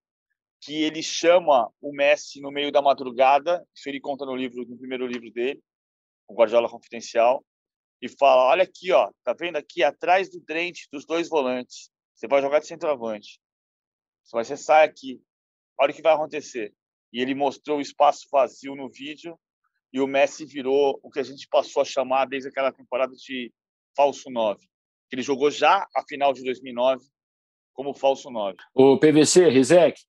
[0.60, 4.76] que ele chama o Messi no meio da madrugada, isso ele conta no livro, no
[4.76, 5.60] primeiro livro dele,
[6.28, 7.44] o Guardiola Confidencial,
[8.02, 11.90] e fala: olha aqui, ó, tá vendo aqui atrás do drente dos dois volantes.
[12.14, 13.40] Você vai jogar de centroavante.
[14.30, 15.20] Você sai aqui.
[15.78, 16.74] Olha o que vai acontecer.
[17.12, 19.38] E ele mostrou o espaço vazio no vídeo
[19.92, 23.52] e o Messi virou o que a gente passou a chamar desde aquela temporada de
[23.96, 24.64] falso 9.
[25.12, 27.04] Ele jogou já a final de 2009
[27.72, 28.56] como falso 9.
[28.74, 30.00] O PVC, Rizek,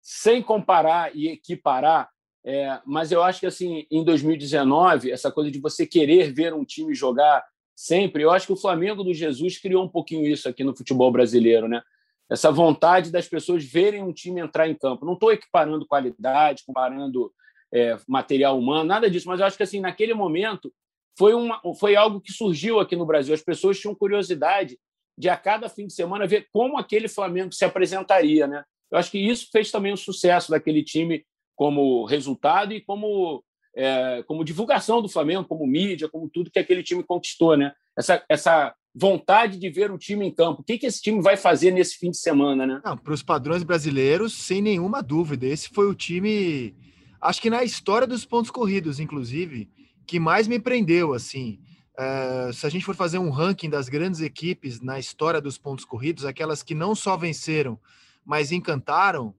[0.00, 2.10] sem comparar e equiparar
[2.48, 6.64] é, mas eu acho que assim, em 2019, essa coisa de você querer ver um
[6.64, 7.44] time jogar
[7.74, 11.10] sempre, eu acho que o Flamengo do Jesus criou um pouquinho isso aqui no futebol
[11.10, 11.82] brasileiro, né?
[12.30, 15.04] Essa vontade das pessoas verem um time entrar em campo.
[15.04, 17.32] Não estou equiparando qualidade, comparando
[17.74, 20.72] é, material humano, nada disso, mas eu acho que assim, naquele momento
[21.16, 23.34] foi, uma, foi algo que surgiu aqui no Brasil.
[23.34, 24.78] As pessoas tinham curiosidade
[25.18, 28.62] de a cada fim de semana ver como aquele Flamengo se apresentaria, né?
[28.90, 31.24] Eu acho que isso fez também o sucesso daquele time
[31.56, 33.42] como resultado e como,
[33.74, 37.72] é, como divulgação do Flamengo, como mídia, como tudo que aquele time conquistou, né?
[37.96, 40.60] Essa, essa vontade de ver o time em campo.
[40.60, 42.80] O que, que esse time vai fazer nesse fim de semana, né?
[42.82, 45.46] Para os padrões brasileiros, sem nenhuma dúvida.
[45.46, 46.74] Esse foi o time,
[47.20, 49.68] acho que na história dos pontos corridos, inclusive,
[50.06, 51.58] que mais me prendeu, assim.
[51.98, 55.84] Uh, se a gente for fazer um ranking das grandes equipes na história dos pontos
[55.84, 57.78] corridos, aquelas que não só venceram,
[58.24, 59.34] mas encantaram,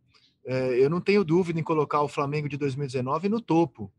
[0.47, 3.91] é, eu não tenho dúvida em colocar o Flamengo de 2019 no topo.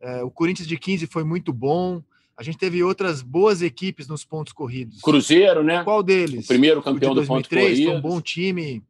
[0.00, 2.00] É, o Corinthians de 15 foi muito bom.
[2.36, 5.00] A gente teve outras boas equipes nos pontos corridos.
[5.00, 5.82] Cruzeiro, né?
[5.82, 6.44] Qual deles?
[6.44, 8.80] O primeiro campeão o de 2003 foi um bom time.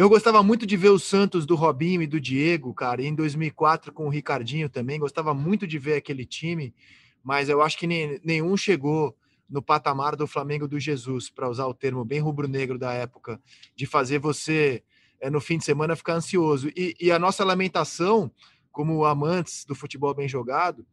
[0.00, 3.02] Eu gostava muito de ver o Santos do Robinho e do Diego, cara.
[3.02, 4.98] Em 2004 com o Ricardinho também.
[4.98, 6.74] Gostava muito de ver aquele time,
[7.22, 9.14] mas eu acho que nem, nenhum chegou
[9.46, 13.38] no patamar do Flamengo do Jesus, para usar o termo bem rubro-negro da época,
[13.76, 14.82] de fazer você
[15.20, 16.70] é, no fim de semana ficar ansioso.
[16.74, 18.32] E, e, a nossa lamentação,
[18.72, 20.86] como amantes do futebol bem jogado,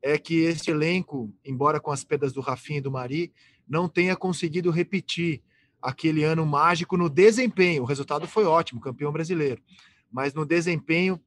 [0.00, 3.32] é que este elenco, embora com as pedras do Rafinha e do Mari,
[3.68, 5.42] não tenha conseguido repetir
[5.84, 7.82] aquele ano mágico no desempenho.
[7.82, 9.62] O resultado foi ótimo, campeão brasileiro.
[10.10, 11.20] Mas no desempenho,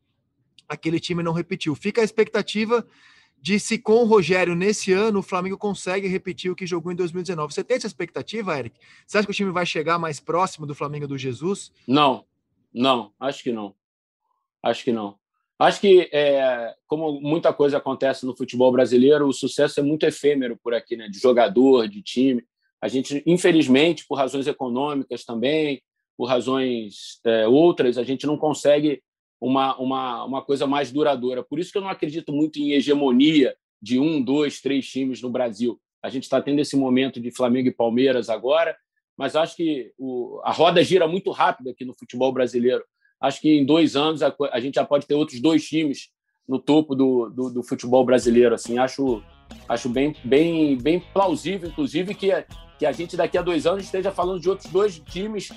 [0.68, 1.76] aquele time não repetiu.
[1.76, 2.86] Fica a expectativa
[3.39, 6.95] de se com o Rogério nesse ano o Flamengo consegue repetir o que jogou em
[6.95, 7.53] 2019.
[7.53, 8.80] Você tem essa expectativa, Eric?
[9.05, 11.72] Você acha que o time vai chegar mais próximo do Flamengo do Jesus?
[11.88, 12.26] Não,
[12.74, 13.76] não, acho que não.
[14.64, 15.20] Acho que não.
[15.60, 20.58] Acho que, é, como muita coisa acontece no futebol brasileiro, o sucesso é muito efêmero
[20.58, 21.08] por aqui, né?
[21.08, 22.43] De jogador, de time.
[22.82, 25.82] A gente, infelizmente, por razões econômicas também,
[26.18, 29.02] por razões é, outras, a gente não consegue
[29.40, 31.44] uma, uma, uma coisa mais duradoura.
[31.44, 35.30] Por isso que eu não acredito muito em hegemonia de um, dois, três times no
[35.30, 35.80] Brasil.
[36.02, 38.76] A gente está tendo esse momento de Flamengo e Palmeiras agora,
[39.18, 42.84] mas acho que o, a roda gira muito rápido aqui no futebol brasileiro.
[43.20, 46.10] Acho que em dois anos a, a gente já pode ter outros dois times
[46.48, 48.56] no topo do, do, do, futebol brasileiro.
[48.56, 49.22] Assim, acho,
[49.68, 52.32] acho bem, bem, bem plausível, inclusive, que,
[52.78, 55.50] que a gente daqui a dois anos esteja falando de outros dois times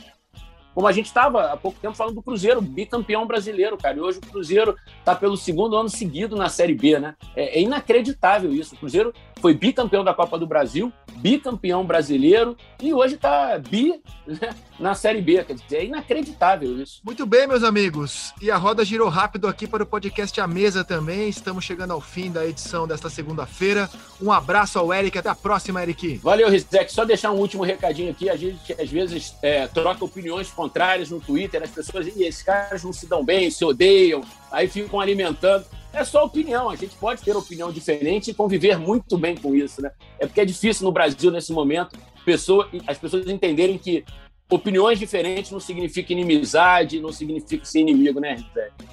[0.75, 3.97] como a gente estava há pouco tempo falando do Cruzeiro, bicampeão brasileiro, cara.
[3.97, 7.15] E hoje o Cruzeiro está pelo segundo ano seguido na Série B, né?
[7.35, 8.75] É, é, inacreditável isso.
[8.75, 14.55] O Cruzeiro foi bicampeão da Copa do Brasil, bicampeão brasileiro e hoje está bi né,
[14.79, 15.43] na Série B.
[15.45, 17.01] Quer dizer, é inacreditável isso.
[17.05, 18.33] Muito bem, meus amigos.
[18.41, 21.29] E a roda girou rápido aqui para o podcast A Mesa também.
[21.29, 23.89] Estamos chegando ao fim da edição desta segunda-feira.
[24.21, 25.19] Um abraço ao Eric.
[25.19, 26.19] Até a próxima, Eric.
[26.19, 26.93] Valeu, Rizek.
[26.93, 28.29] Só deixar um último recadinho aqui.
[28.29, 31.63] A gente, às vezes, é, troca opiniões contrárias no Twitter.
[31.63, 35.65] As pessoas dizem, esses caras não se dão bem, se odeiam, aí ficam alimentando.
[35.93, 39.81] É só opinião, a gente pode ter opinião diferente e conviver muito bem com isso,
[39.81, 39.91] né?
[40.19, 44.05] É porque é difícil no Brasil, nesse momento, pessoa, as pessoas entenderem que
[44.51, 48.45] opiniões diferentes não significa inimizade, não significa ser inimigo, né,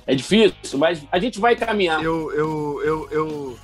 [0.06, 2.02] É difícil, mas a gente vai caminhar.
[2.04, 3.60] Eu, eu, eu, eu,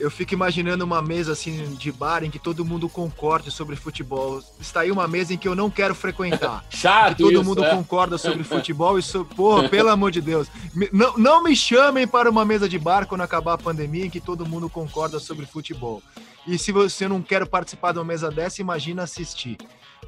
[0.00, 4.42] eu fico imaginando uma mesa assim de bar em que todo mundo concorde sobre futebol.
[4.58, 6.64] Está aí uma mesa em que eu não quero frequentar.
[6.70, 7.70] Chato, que todo isso, mundo é?
[7.70, 9.24] concorda sobre futebol e so...
[9.24, 10.48] porra, pelo amor de Deus.
[10.90, 14.20] Não, não me chamem para uma mesa de bar quando acabar a pandemia em que
[14.20, 16.02] todo mundo concorda sobre futebol.
[16.46, 19.58] E se você não quer participar de uma mesa dessa, imagina assistir.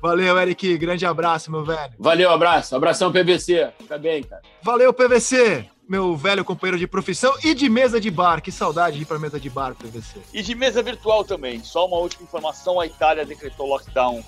[0.00, 0.78] Valeu, Eric.
[0.78, 1.92] Grande abraço, meu velho.
[1.98, 2.74] Valeu, abraço.
[2.74, 3.70] Abração, PVC.
[3.78, 4.42] Fica bem, cara.
[4.62, 8.40] Valeu, PVC meu velho companheiro de profissão e de mesa de bar.
[8.40, 10.20] Que saudade de ir para mesa de bar, PVC.
[10.32, 11.62] E de mesa virtual também.
[11.62, 14.24] Só uma última informação: a Itália decretou lockdown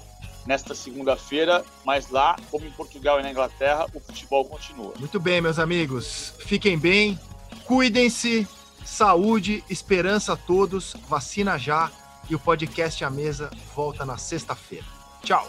[0.46, 4.92] nesta segunda-feira, mas lá, como em Portugal e na Inglaterra, o futebol continua.
[4.98, 6.34] Muito bem, meus amigos.
[6.40, 7.18] Fiquem bem,
[7.64, 8.46] cuidem-se,
[8.84, 11.90] saúde, esperança a todos, vacina já
[12.28, 14.86] e o podcast à mesa volta na sexta-feira.
[15.22, 15.46] Tchau.